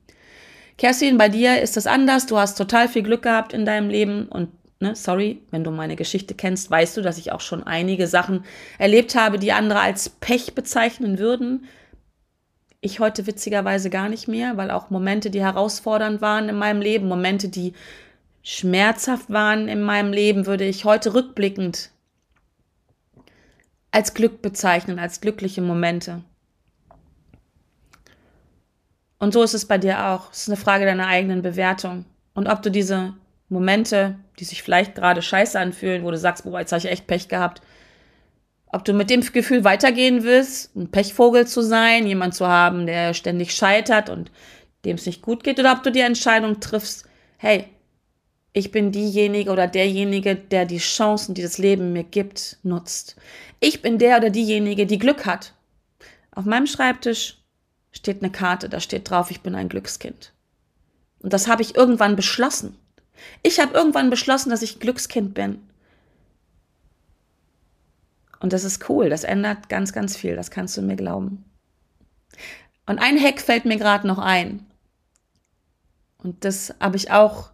Kerstin, 0.76 1.18
bei 1.18 1.28
dir 1.28 1.62
ist 1.62 1.76
das 1.76 1.86
anders. 1.86 2.26
Du 2.26 2.36
hast 2.36 2.58
total 2.58 2.88
viel 2.88 3.02
Glück 3.02 3.22
gehabt 3.22 3.52
in 3.52 3.64
deinem 3.64 3.88
Leben 3.88 4.26
und 4.28 4.50
ne, 4.80 4.96
sorry, 4.96 5.40
wenn 5.50 5.62
du 5.62 5.70
meine 5.70 5.96
Geschichte 5.96 6.34
kennst, 6.34 6.70
weißt 6.70 6.96
du, 6.96 7.00
dass 7.00 7.18
ich 7.18 7.32
auch 7.32 7.40
schon 7.40 7.62
einige 7.62 8.08
Sachen 8.08 8.44
erlebt 8.78 9.14
habe, 9.14 9.38
die 9.38 9.52
andere 9.52 9.80
als 9.80 10.08
Pech 10.08 10.54
bezeichnen 10.54 11.18
würden. 11.18 11.66
Ich 12.80 13.00
heute 13.00 13.26
witzigerweise 13.26 13.88
gar 13.88 14.08
nicht 14.08 14.26
mehr, 14.26 14.56
weil 14.56 14.70
auch 14.70 14.90
Momente, 14.90 15.30
die 15.30 15.40
herausfordernd 15.40 16.20
waren 16.20 16.48
in 16.48 16.56
meinem 16.56 16.82
Leben, 16.82 17.08
Momente, 17.08 17.48
die 17.48 17.72
schmerzhaft 18.42 19.30
waren 19.30 19.68
in 19.68 19.80
meinem 19.80 20.12
Leben, 20.12 20.44
würde 20.44 20.64
ich 20.64 20.84
heute 20.84 21.14
rückblickend 21.14 21.90
als 23.90 24.12
Glück 24.12 24.42
bezeichnen, 24.42 24.98
als 24.98 25.20
glückliche 25.20 25.62
Momente. 25.62 26.24
Und 29.24 29.32
so 29.32 29.42
ist 29.42 29.54
es 29.54 29.64
bei 29.64 29.78
dir 29.78 30.08
auch. 30.08 30.30
Es 30.30 30.42
ist 30.42 30.48
eine 30.50 30.58
Frage 30.58 30.84
deiner 30.84 31.06
eigenen 31.06 31.40
Bewertung. 31.40 32.04
Und 32.34 32.46
ob 32.46 32.60
du 32.60 32.70
diese 32.70 33.14
Momente, 33.48 34.18
die 34.38 34.44
sich 34.44 34.62
vielleicht 34.62 34.94
gerade 34.94 35.22
scheiße 35.22 35.58
anfühlen, 35.58 36.04
wo 36.04 36.10
du 36.10 36.18
sagst, 36.18 36.44
boah, 36.44 36.60
jetzt 36.60 36.72
habe 36.72 36.80
ich 36.80 36.90
echt 36.90 37.06
Pech 37.06 37.28
gehabt, 37.28 37.62
ob 38.66 38.84
du 38.84 38.92
mit 38.92 39.08
dem 39.08 39.22
Gefühl 39.22 39.64
weitergehen 39.64 40.24
willst, 40.24 40.76
ein 40.76 40.90
Pechvogel 40.90 41.46
zu 41.46 41.62
sein, 41.62 42.06
jemand 42.06 42.34
zu 42.34 42.46
haben, 42.46 42.84
der 42.84 43.14
ständig 43.14 43.54
scheitert 43.54 44.10
und 44.10 44.30
dem 44.84 44.96
es 44.96 45.06
nicht 45.06 45.22
gut 45.22 45.42
geht, 45.42 45.58
oder 45.58 45.72
ob 45.72 45.82
du 45.82 45.90
die 45.90 46.00
Entscheidung 46.00 46.60
triffst, 46.60 47.08
hey, 47.38 47.64
ich 48.52 48.72
bin 48.72 48.92
diejenige 48.92 49.50
oder 49.50 49.68
derjenige, 49.68 50.36
der 50.36 50.66
die 50.66 50.76
Chancen, 50.76 51.34
die 51.34 51.40
das 51.40 51.56
Leben 51.56 51.94
mir 51.94 52.04
gibt, 52.04 52.58
nutzt. 52.62 53.16
Ich 53.58 53.80
bin 53.80 53.96
der 53.96 54.18
oder 54.18 54.28
diejenige, 54.28 54.84
die 54.84 54.98
Glück 54.98 55.24
hat. 55.24 55.54
Auf 56.30 56.44
meinem 56.44 56.66
Schreibtisch 56.66 57.38
steht 57.94 58.22
eine 58.22 58.30
Karte, 58.30 58.68
da 58.68 58.80
steht 58.80 59.08
drauf, 59.08 59.30
ich 59.30 59.40
bin 59.40 59.54
ein 59.54 59.68
Glückskind. 59.68 60.32
Und 61.20 61.32
das 61.32 61.48
habe 61.48 61.62
ich 61.62 61.74
irgendwann 61.74 62.16
beschlossen. 62.16 62.76
Ich 63.42 63.60
habe 63.60 63.72
irgendwann 63.72 64.10
beschlossen, 64.10 64.50
dass 64.50 64.62
ich 64.62 64.80
Glückskind 64.80 65.32
bin. 65.32 65.62
Und 68.40 68.52
das 68.52 68.64
ist 68.64 68.90
cool, 68.90 69.08
das 69.08 69.24
ändert 69.24 69.70
ganz, 69.70 69.94
ganz 69.94 70.16
viel, 70.16 70.36
das 70.36 70.50
kannst 70.50 70.76
du 70.76 70.82
mir 70.82 70.96
glauben. 70.96 71.44
Und 72.84 72.98
ein 72.98 73.18
Hack 73.18 73.40
fällt 73.40 73.64
mir 73.64 73.78
gerade 73.78 74.06
noch 74.06 74.18
ein. 74.18 74.66
Und 76.18 76.44
das 76.44 76.74
habe 76.80 76.96
ich 76.96 77.10
auch 77.10 77.50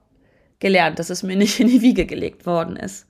gelernt, 0.58 0.98
dass 0.98 1.10
es 1.10 1.22
mir 1.22 1.36
nicht 1.36 1.60
in 1.60 1.68
die 1.68 1.82
Wiege 1.82 2.06
gelegt 2.06 2.46
worden 2.46 2.76
ist. 2.76 3.06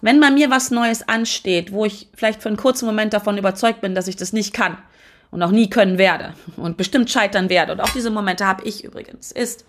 Wenn 0.00 0.20
bei 0.20 0.30
mir 0.30 0.50
was 0.50 0.70
Neues 0.70 1.08
ansteht, 1.08 1.72
wo 1.72 1.84
ich 1.84 2.08
vielleicht 2.14 2.42
für 2.42 2.48
einen 2.48 2.56
kurzen 2.56 2.86
Moment 2.86 3.12
davon 3.12 3.38
überzeugt 3.38 3.80
bin, 3.80 3.96
dass 3.96 4.06
ich 4.06 4.14
das 4.14 4.32
nicht 4.32 4.54
kann, 4.54 4.78
und 5.30 5.42
auch 5.42 5.50
nie 5.50 5.68
können 5.68 5.98
werde 5.98 6.34
und 6.56 6.76
bestimmt 6.76 7.10
scheitern 7.10 7.48
werde. 7.48 7.72
Und 7.72 7.80
auch 7.80 7.90
diese 7.90 8.10
Momente 8.10 8.46
habe 8.46 8.64
ich 8.64 8.84
übrigens. 8.84 9.32
Ist, 9.32 9.64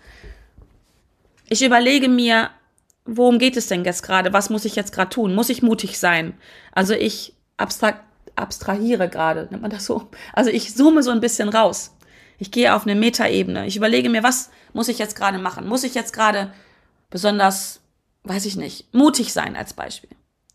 ich 1.48 1.62
überlege 1.64 2.08
mir, 2.08 2.50
worum 3.04 3.38
geht 3.38 3.56
es 3.56 3.66
denn 3.66 3.84
jetzt 3.84 4.02
gerade? 4.02 4.32
Was 4.32 4.50
muss 4.50 4.64
ich 4.64 4.76
jetzt 4.76 4.92
gerade 4.92 5.10
tun? 5.10 5.34
Muss 5.34 5.50
ich 5.50 5.62
mutig 5.62 5.98
sein? 5.98 6.34
Also 6.72 6.94
ich 6.94 7.34
abstrakt, 7.56 8.02
abstrahiere 8.36 9.08
gerade, 9.08 9.48
nennt 9.50 9.62
man 9.62 9.70
das 9.70 9.84
so? 9.84 10.08
Also 10.32 10.50
ich 10.50 10.74
zoome 10.74 11.02
so 11.02 11.10
ein 11.10 11.20
bisschen 11.20 11.48
raus. 11.48 11.94
Ich 12.38 12.50
gehe 12.50 12.74
auf 12.74 12.86
eine 12.86 12.94
Metaebene. 12.94 13.66
Ich 13.66 13.76
überlege 13.76 14.08
mir, 14.08 14.22
was 14.22 14.50
muss 14.72 14.88
ich 14.88 14.98
jetzt 14.98 15.14
gerade 15.14 15.38
machen? 15.38 15.68
Muss 15.68 15.84
ich 15.84 15.94
jetzt 15.94 16.14
gerade 16.14 16.52
besonders, 17.10 17.80
weiß 18.24 18.46
ich 18.46 18.56
nicht, 18.56 18.94
mutig 18.94 19.32
sein 19.32 19.56
als 19.56 19.74
Beispiel? 19.74 20.10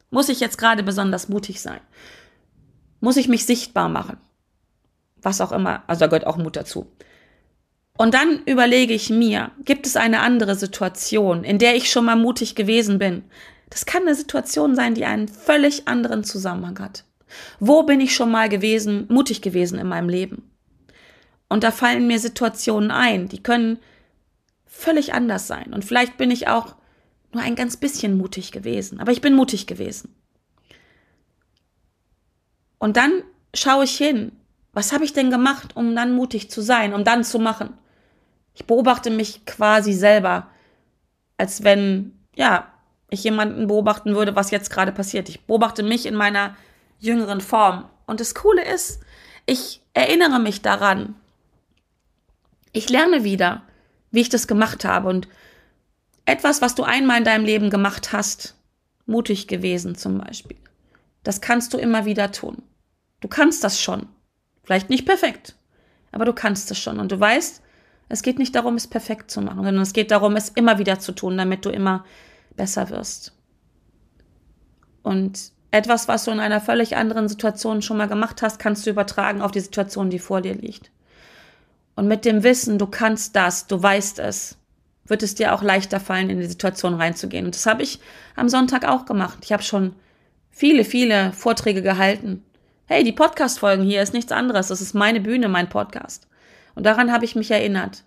Muss 0.10 0.30
ich 0.30 0.40
jetzt 0.40 0.58
gerade 0.58 0.82
besonders 0.82 1.30
mutig 1.30 1.62
sein? 1.62 1.82
Muss 3.02 3.18
ich 3.18 3.28
mich 3.28 3.46
sichtbar 3.46 3.90
machen? 3.90 4.18
Was 5.26 5.42
auch 5.42 5.52
immer. 5.52 5.84
Also 5.88 6.02
da 6.02 6.08
gehört 6.08 6.28
auch 6.28 6.38
Mut 6.38 6.56
dazu. 6.56 6.88
Und 7.98 8.14
dann 8.14 8.44
überlege 8.46 8.94
ich 8.94 9.10
mir, 9.10 9.52
gibt 9.64 9.86
es 9.88 9.96
eine 9.96 10.20
andere 10.20 10.56
Situation, 10.56 11.44
in 11.44 11.60
der 11.60 11.76
ich 11.76 11.90
schon 11.90 12.06
mal 12.06 12.16
mutig 12.16 12.56
gewesen 12.56 13.00
bin? 13.00 13.24
Das 13.70 13.86
kann 13.86 14.04
eine 14.04 14.16
Situation 14.16 14.76
sein, 14.76 14.96
die 14.96 15.06
einen 15.06 15.28
völlig 15.28 15.88
anderen 15.88 16.24
Zusammenhang 16.24 16.78
hat. 16.80 17.06
Wo 17.60 17.84
bin 17.84 18.00
ich 18.02 18.14
schon 18.14 18.32
mal 18.32 18.50
gewesen, 18.50 19.06
mutig 19.10 19.42
gewesen 19.42 19.80
in 19.80 19.88
meinem 19.88 20.10
Leben? 20.10 20.52
Und 21.48 21.64
da 21.64 21.72
fallen 21.72 22.08
mir 22.08 22.20
Situationen 22.20 22.92
ein, 22.92 23.28
die 23.28 23.42
können 23.42 23.80
völlig 24.66 25.14
anders 25.14 25.48
sein. 25.48 25.74
Und 25.74 25.86
vielleicht 25.86 26.18
bin 26.18 26.32
ich 26.32 26.48
auch 26.48 26.76
nur 27.32 27.44
ein 27.44 27.56
ganz 27.56 27.78
bisschen 27.78 28.18
mutig 28.18 28.52
gewesen, 28.52 29.00
aber 29.00 29.12
ich 29.12 29.22
bin 29.22 29.36
mutig 29.36 29.68
gewesen. 29.68 30.16
Und 32.78 32.98
dann 32.98 33.24
schaue 33.54 33.86
ich 33.86 33.98
hin, 33.98 34.32
was 34.76 34.92
habe 34.92 35.06
ich 35.06 35.14
denn 35.14 35.32
gemacht, 35.32 35.76
um 35.76 35.96
dann 35.96 36.14
mutig 36.14 36.52
zu 36.52 36.62
sein, 36.62 36.94
um 36.94 37.06
dann 37.06 37.24
zu 37.24 37.40
machen? 37.40 37.74
Ich 38.54 38.66
beobachte 38.66 39.10
mich 39.10 39.46
quasi 39.46 39.94
selber, 39.94 40.50
als 41.38 41.64
wenn, 41.64 42.20
ja, 42.36 42.72
ich 43.10 43.24
jemanden 43.24 43.68
beobachten 43.68 44.16
würde, 44.16 44.36
was 44.36 44.52
jetzt 44.52 44.70
gerade 44.70 44.92
passiert. 44.92 45.30
Ich 45.30 45.46
beobachte 45.46 45.82
mich 45.82 46.06
in 46.06 46.16
meiner 46.16 46.56
jüngeren 47.00 47.40
Form. 47.40 47.86
Und 48.06 48.20
das 48.20 48.36
Coole 48.36 48.66
ist, 48.66 49.00
ich 49.46 49.82
erinnere 49.94 50.40
mich 50.40 50.62
daran. 50.62 51.16
Ich 52.74 52.90
lerne 52.90 53.24
wieder, 53.24 53.64
wie 54.12 54.22
ich 54.22 54.30
das 54.30 54.46
gemacht 54.46 54.84
habe. 54.84 55.08
Und 55.08 55.30
etwas, 56.26 56.62
was 56.62 56.76
du 56.76 56.84
einmal 56.84 57.20
in 57.20 57.24
deinem 57.24 57.46
Leben 57.46 57.70
gemacht 57.70 58.12
hast, 58.12 58.56
mutig 59.06 59.48
gewesen 59.48 59.96
zum 59.96 60.18
Beispiel, 60.18 60.58
das 61.24 61.40
kannst 61.40 61.74
du 61.74 61.78
immer 61.78 62.04
wieder 62.04 62.34
tun. 62.34 62.62
Du 63.22 63.30
kannst 63.30 63.64
das 63.64 63.80
schon. 63.80 64.10
Vielleicht 64.66 64.90
nicht 64.90 65.06
perfekt, 65.06 65.56
aber 66.12 66.26
du 66.26 66.34
kannst 66.34 66.70
es 66.72 66.80
schon 66.80 67.00
und 67.00 67.12
du 67.12 67.20
weißt, 67.20 67.62
es 68.10 68.22
geht 68.22 68.40
nicht 68.40 68.56
darum, 68.56 68.76
es 68.76 68.88
perfekt 68.88 69.32
zu 69.32 69.42
machen, 69.42 69.64
sondern 69.64 69.82
es 69.82 69.94
geht 69.94 70.12
darum, 70.12 70.36
es 70.36 70.50
immer 70.50 70.78
wieder 70.78 71.00
zu 71.00 71.12
tun, 71.12 71.38
damit 71.38 71.66
du 71.66 71.70
immer 71.70 72.06
besser 72.56 72.90
wirst. 72.90 73.34
Und 75.02 75.52
etwas, 75.72 76.08
was 76.08 76.26
du 76.26 76.32
in 76.32 76.40
einer 76.40 76.62
völlig 76.62 76.96
anderen 76.96 77.28
Situation 77.28 77.82
schon 77.82 77.98
mal 77.98 78.08
gemacht 78.08 78.42
hast, 78.42 78.60
kannst 78.60 78.86
du 78.86 78.90
übertragen 78.90 79.42
auf 79.42 79.52
die 79.52 79.60
Situation, 79.60 80.10
die 80.10 80.20
vor 80.20 80.42
dir 80.42 80.56
liegt. 80.56 80.92
Und 81.96 82.08
mit 82.08 82.26
dem 82.26 82.44
Wissen, 82.44 82.78
du 82.78 82.88
kannst 82.88 83.36
das, 83.36 83.68
du 83.68 83.82
weißt 83.82 84.20
es, 84.20 84.58
wird 85.06 85.22
es 85.24 85.36
dir 85.36 85.54
auch 85.54 85.62
leichter 85.62 86.00
fallen, 86.00 86.30
in 86.30 86.40
die 86.40 86.48
Situation 86.48 86.96
reinzugehen. 86.96 87.46
Und 87.46 87.56
das 87.56 87.66
habe 87.66 87.84
ich 87.84 88.00
am 88.36 88.50
Sonntag 88.50 88.86
auch 88.86 89.06
gemacht. 89.06 89.40
Ich 89.44 89.54
habe 89.54 89.64
schon 89.64 89.94
viele, 90.50 90.84
viele 90.84 91.32
Vorträge 91.34 91.82
gehalten. 91.82 92.44
Hey, 92.88 93.04
die 93.04 93.14
Podcast-Folgen 93.14 93.84
hier 93.84 94.04
ist 94.04 94.14
nichts 94.14 94.32
anderes. 94.32 94.68
Das 94.68 94.80
ist 94.80 94.94
meine 94.94 95.20
Bühne, 95.20 95.48
mein 95.48 95.70
Podcast. 95.70 96.28
Und 96.76 96.86
daran 96.86 97.12
habe 97.12 97.26
ich 97.26 97.36
mich 97.36 97.50
erinnert 97.50 98.04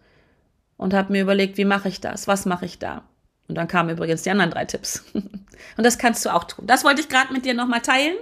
und 0.77 0.95
habe 0.95 1.11
mir 1.11 1.23
überlegt, 1.23 1.59
wie 1.59 1.65
mache 1.65 1.89
ich 1.89 2.01
das? 2.01 2.29
Was 2.29 2.47
mache 2.47 2.65
ich 2.65 2.79
da? 2.79 3.03
Und 3.49 3.57
dann 3.57 3.67
kamen 3.67 3.91
übrigens 3.91 4.23
die 4.23 4.31
anderen 4.31 4.53
drei 4.53 4.67
Tipps. 4.67 5.05
Und 5.15 5.85
das 5.85 5.99
kannst 5.99 6.25
du 6.25 6.33
auch 6.33 6.45
tun. 6.45 6.67
Das 6.69 6.85
wollte 6.85 7.01
ich 7.01 7.09
gerade 7.09 7.33
mit 7.33 7.45
dir 7.45 7.55
nochmal 7.55 7.81
teilen. 7.81 8.15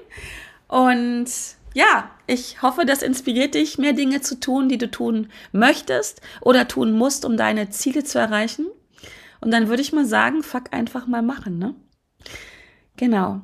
Und 0.69 1.27
ja, 1.75 2.11
ich 2.27 2.63
hoffe, 2.63 2.87
das 2.87 3.03
inspiriert 3.03 3.55
dich, 3.55 3.77
mehr 3.77 3.93
Dinge 3.93 4.23
zu 4.23 4.41
tun, 4.41 4.71
die 4.71 4.79
du 4.79 4.91
tun 4.91 5.29
möchtest 5.53 6.23
oder 6.41 6.69
tun 6.69 6.93
musst, 6.93 7.27
um 7.27 7.37
deine 7.37 7.69
Ziele 7.69 8.05
zu 8.05 8.19
erreichen. 8.19 8.67
Und 9.41 9.51
dann 9.51 9.69
würde 9.69 9.83
ich 9.83 9.93
mal 9.93 10.07
sagen, 10.07 10.43
fuck 10.43 10.73
einfach 10.73 11.07
mal 11.07 11.23
machen, 11.23 11.59
ne? 11.59 11.75
Genau. 12.97 13.43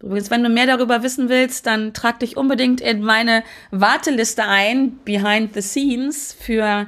Übrigens, 0.00 0.30
wenn 0.30 0.44
du 0.44 0.48
mehr 0.48 0.66
darüber 0.66 1.02
wissen 1.02 1.28
willst, 1.28 1.66
dann 1.66 1.92
trag 1.92 2.20
dich 2.20 2.36
unbedingt 2.36 2.80
in 2.80 3.02
meine 3.02 3.42
Warteliste 3.70 4.44
ein, 4.44 4.98
behind 5.04 5.54
the 5.54 5.62
scenes, 5.62 6.32
für 6.38 6.86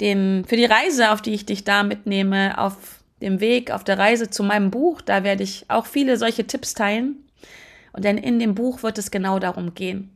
den, 0.00 0.44
für 0.46 0.56
die 0.56 0.64
Reise, 0.64 1.10
auf 1.10 1.20
die 1.20 1.34
ich 1.34 1.46
dich 1.46 1.64
da 1.64 1.82
mitnehme, 1.82 2.58
auf 2.58 3.00
dem 3.20 3.40
Weg, 3.40 3.70
auf 3.70 3.84
der 3.84 3.98
Reise 3.98 4.30
zu 4.30 4.42
meinem 4.42 4.70
Buch. 4.70 5.00
Da 5.00 5.24
werde 5.24 5.42
ich 5.42 5.66
auch 5.68 5.86
viele 5.86 6.16
solche 6.16 6.46
Tipps 6.46 6.74
teilen. 6.74 7.24
Und 7.92 8.04
denn 8.04 8.18
in 8.18 8.38
dem 8.38 8.54
Buch 8.54 8.82
wird 8.82 8.98
es 8.98 9.10
genau 9.10 9.38
darum 9.40 9.74
gehen. 9.74 10.10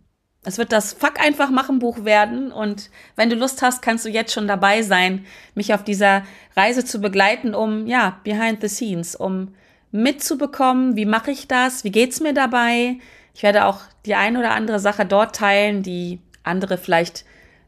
Es 0.44 0.58
wird 0.58 0.72
das 0.72 0.92
Fuck 0.92 1.20
einfach 1.20 1.50
machen 1.50 1.78
Buch 1.78 2.04
werden 2.04 2.52
und 2.52 2.90
wenn 3.16 3.30
du 3.30 3.37
Lust 3.37 3.62
hast, 3.62 3.80
kannst 3.80 4.04
du 4.04 4.10
jetzt 4.10 4.32
schon 4.32 4.46
dabei 4.46 4.82
sein, 4.82 5.24
mich 5.54 5.72
auf 5.72 5.82
dieser 5.82 6.22
Reise 6.54 6.84
zu 6.84 7.00
begleiten, 7.00 7.54
um 7.54 7.87
ja, 7.87 8.20
behind 8.24 8.60
the 8.60 8.68
scenes, 8.68 9.16
um 9.16 9.54
mitzubekommen, 9.94 10.96
wie 10.96 11.07
mache 11.07 11.30
ich 11.30 11.46
das, 11.46 11.85
wie 11.85 11.92
geht's 11.92 12.18
mir 12.18 12.35
dabei? 12.35 12.98
Ich 13.33 13.44
werde 13.44 13.64
auch 13.64 13.83
die 14.07 14.16
ein 14.16 14.37
oder 14.37 14.50
andere 14.50 14.80
Sache 14.80 15.07
dort 15.07 15.37
teilen, 15.37 15.85
die 15.85 16.18
andere 16.42 16.78
vielleicht 16.78 17.24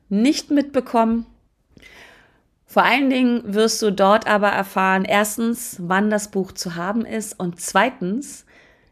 nicht 0.09 0.51
mitbekommen. 0.51 1.27
Vor 2.67 2.83
allen 2.83 3.11
Dingen 3.11 3.55
wirst 3.55 3.81
du 3.81 3.93
dort 3.93 4.27
aber 4.27 4.49
erfahren, 4.49 5.05
erstens, 5.05 5.77
wann 5.79 6.11
das 6.11 6.33
Buch 6.33 6.51
zu 6.51 6.75
haben 6.75 7.07
ist 7.07 7.39
und 7.39 7.61
zweitens, 7.61 8.45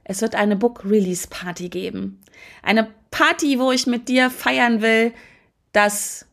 es 0.05 0.23
wird 0.23 0.37
eine 0.37 0.55
Book 0.55 0.85
Release 0.85 1.27
Party 1.29 1.69
geben. 1.69 2.23
Eine 2.63 2.89
Party, 3.11 3.59
wo 3.59 3.73
ich 3.73 3.89
mit 3.89 4.09
dir 4.09 4.31
feiern 4.31 4.81
will, 4.81 5.13
das 5.73 6.27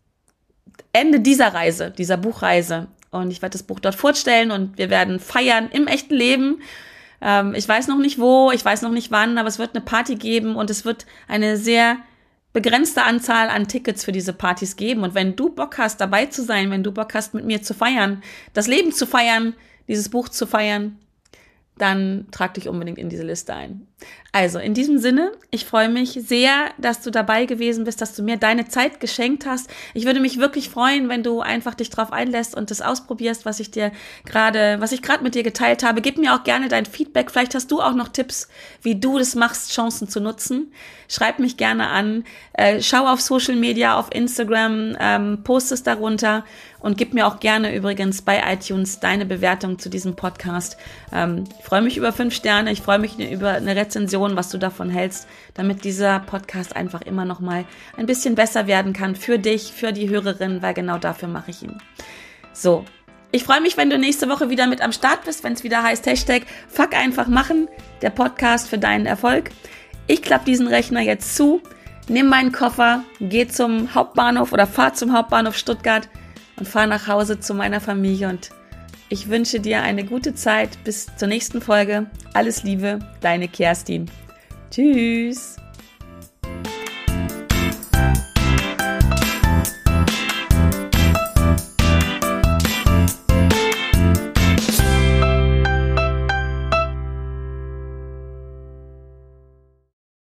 Ende 0.94 1.20
dieser 1.20 1.54
Reise, 1.56 1.90
dieser 1.90 2.18
Buchreise. 2.18 2.90
Und 3.10 3.32
ich 3.32 3.42
werde 3.42 3.54
das 3.54 3.64
Buch 3.64 3.80
dort 3.80 3.96
vorstellen 3.96 4.52
und 4.52 4.78
wir 4.78 4.92
werden 4.92 5.20
feiern 5.20 5.70
im 5.72 5.88
echten 5.88 6.14
Leben. 6.14 6.62
Ähm, 7.22 7.54
ich 7.56 7.68
weiß 7.68 7.88
noch 7.88 8.00
nicht 8.00 8.20
wo, 8.20 8.52
ich 8.52 8.64
weiß 8.64 8.82
noch 8.82 8.92
nicht 8.92 9.12
wann, 9.12 9.38
aber 9.38 9.48
es 9.48 9.60
wird 9.60 9.76
eine 9.76 9.84
Party 9.84 10.16
geben 10.16 10.56
und 10.56 10.70
es 10.70 10.86
wird 10.86 11.06
eine 11.28 11.58
sehr 11.58 11.98
begrenzte 12.54 13.04
Anzahl 13.04 13.50
an 13.50 13.68
Tickets 13.68 14.04
für 14.04 14.12
diese 14.12 14.34
Partys 14.34 14.76
geben. 14.76 15.04
Und 15.04 15.16
wenn 15.16 15.36
du 15.36 15.50
Bock 15.50 15.78
hast, 15.78 16.02
dabei 16.02 16.26
zu 16.26 16.44
sein, 16.44 16.72
wenn 16.72 16.84
du 16.84 16.92
Bock 16.92 17.14
hast, 17.14 17.34
mit 17.34 17.46
mir 17.46 17.62
zu 17.62 17.74
feiern, 17.74 18.22
das 18.54 18.68
Leben 18.68 18.92
zu 18.92 19.06
feiern, 19.08 19.54
dieses 19.88 20.10
Buch 20.10 20.30
zu 20.30 20.46
feiern, 20.46 20.98
dann 21.78 22.28
trag 22.32 22.54
dich 22.54 22.68
unbedingt 22.68 22.98
in 22.98 23.10
diese 23.10 23.24
Liste 23.24 23.54
ein. 23.54 23.88
Also 24.34 24.60
in 24.60 24.74
diesem 24.74 24.98
Sinne, 24.98 25.34
ich 25.50 25.66
freue 25.66 25.90
mich 25.90 26.12
sehr, 26.12 26.70
dass 26.78 27.02
du 27.02 27.12
dabei 27.12 27.46
gewesen 27.46 27.84
bist, 27.84 28.00
dass 28.00 28.16
du 28.16 28.24
mir 28.24 28.38
deine 28.38 28.66
Zeit 28.70 29.02
geschenkt 29.02 29.46
hast. 29.46 29.70
Ich 29.94 30.06
würde 30.06 30.22
mich 30.22 30.38
wirklich 30.38 30.70
freuen, 30.70 31.10
wenn 31.10 31.22
du 31.22 31.42
einfach 31.42 31.76
dich 31.76 31.90
drauf 31.90 32.14
einlässt 32.14 32.56
und 32.56 32.72
das 32.72 32.80
ausprobierst, 32.80 33.46
was 33.46 33.60
ich 33.60 33.72
dir 33.72 33.92
gerade, 34.24 34.78
was 34.80 34.94
ich 34.94 35.02
gerade 35.02 35.22
mit 35.22 35.36
dir 35.36 35.44
geteilt 35.44 35.84
habe. 35.84 36.00
Gib 36.00 36.18
mir 36.18 36.34
auch 36.34 36.46
gerne 36.46 36.70
dein 36.70 36.86
Feedback. 36.86 37.30
Vielleicht 37.30 37.56
hast 37.56 37.72
du 37.72 37.82
auch 37.82 37.94
noch 37.94 38.08
Tipps, 38.08 38.48
wie 38.82 38.96
du 38.96 39.20
das 39.20 39.36
machst, 39.36 39.74
Chancen 39.74 40.08
zu 40.08 40.22
nutzen. 40.22 40.72
Schreib 41.10 41.40
mich 41.40 41.58
gerne 41.58 41.90
an. 41.90 42.24
Äh, 42.54 42.82
schau 42.82 43.08
auf 43.08 43.20
Social 43.20 43.58
Media, 43.58 44.00
auf 44.00 44.08
Instagram, 44.14 44.96
ähm, 44.98 45.40
post 45.44 45.74
es 45.74 45.84
darunter 45.84 46.46
und 46.80 46.98
gib 46.98 47.14
mir 47.14 47.28
auch 47.28 47.40
gerne 47.40 47.76
übrigens 47.76 48.22
bei 48.22 48.42
iTunes 48.54 49.00
deine 49.00 49.26
Bewertung 49.26 49.78
zu 49.78 49.90
diesem 49.90 50.16
Podcast. 50.16 50.78
Ähm, 51.14 51.44
ich 51.60 51.66
freue 51.66 51.82
mich 51.82 51.98
über 51.98 52.12
fünf 52.14 52.34
Sterne, 52.34 52.72
ich 52.72 52.82
freue 52.82 53.00
mich 53.00 53.20
über 53.20 53.52
eine 53.52 53.76
Rezension, 53.76 53.91
was 53.96 54.50
du 54.50 54.58
davon 54.58 54.90
hältst, 54.90 55.28
damit 55.54 55.84
dieser 55.84 56.20
Podcast 56.20 56.76
einfach 56.76 57.02
immer 57.02 57.26
noch 57.26 57.40
mal 57.40 57.66
ein 57.98 58.06
bisschen 58.06 58.36
besser 58.36 58.68
werden 58.68 58.94
kann 58.94 59.16
für 59.16 59.40
dich, 59.40 59.74
für 59.74 59.92
die 59.94 60.10
Hörerin, 60.10 60.62
weil 60.62 60.74
genau 60.74 60.98
dafür 60.98 61.28
mache 61.28 61.52
ich 61.52 61.64
ihn. 61.64 61.78
So, 62.54 62.86
ich 63.32 63.44
freue 63.44 63.62
mich, 63.62 63.78
wenn 63.78 63.90
du 63.90 63.98
nächste 63.98 64.28
Woche 64.30 64.50
wieder 64.50 64.68
mit 64.68 64.82
am 64.82 64.92
Start 64.92 65.24
bist, 65.24 65.44
wenn 65.44 65.54
es 65.54 65.64
wieder 65.64 65.84
heißt 65.84 66.06
Hashtag 66.06 66.44
Fuck 66.68 66.94
einfach 66.94 67.28
machen, 67.28 67.70
der 68.02 68.10
Podcast 68.10 68.70
für 68.70 68.78
deinen 68.78 69.06
Erfolg. 69.06 69.52
Ich 70.08 70.22
klappe 70.22 70.46
diesen 70.46 70.68
Rechner 70.68 71.02
jetzt 71.02 71.36
zu, 71.36 71.62
nimm 72.10 72.28
meinen 72.28 72.52
Koffer, 72.52 73.04
geh 73.20 73.48
zum 73.48 73.96
Hauptbahnhof 73.96 74.52
oder 74.52 74.68
fahr 74.68 74.94
zum 74.94 75.14
Hauptbahnhof 75.14 75.56
Stuttgart 75.56 76.10
und 76.58 76.68
fahr 76.68 76.88
nach 76.88 77.08
Hause 77.08 77.40
zu 77.40 77.54
meiner 77.54 77.80
Familie 77.80 78.28
und 78.30 78.50
ich 79.12 79.28
wünsche 79.28 79.60
dir 79.60 79.82
eine 79.82 80.06
gute 80.06 80.36
Zeit. 80.36 80.82
Bis 80.86 81.08
zur 81.18 81.28
nächsten 81.28 81.60
Folge. 81.60 82.06
Alles 82.34 82.64
Liebe, 82.64 83.00
deine 83.20 83.50
Kerstin. 83.50 84.10
Tschüss. 84.72 85.58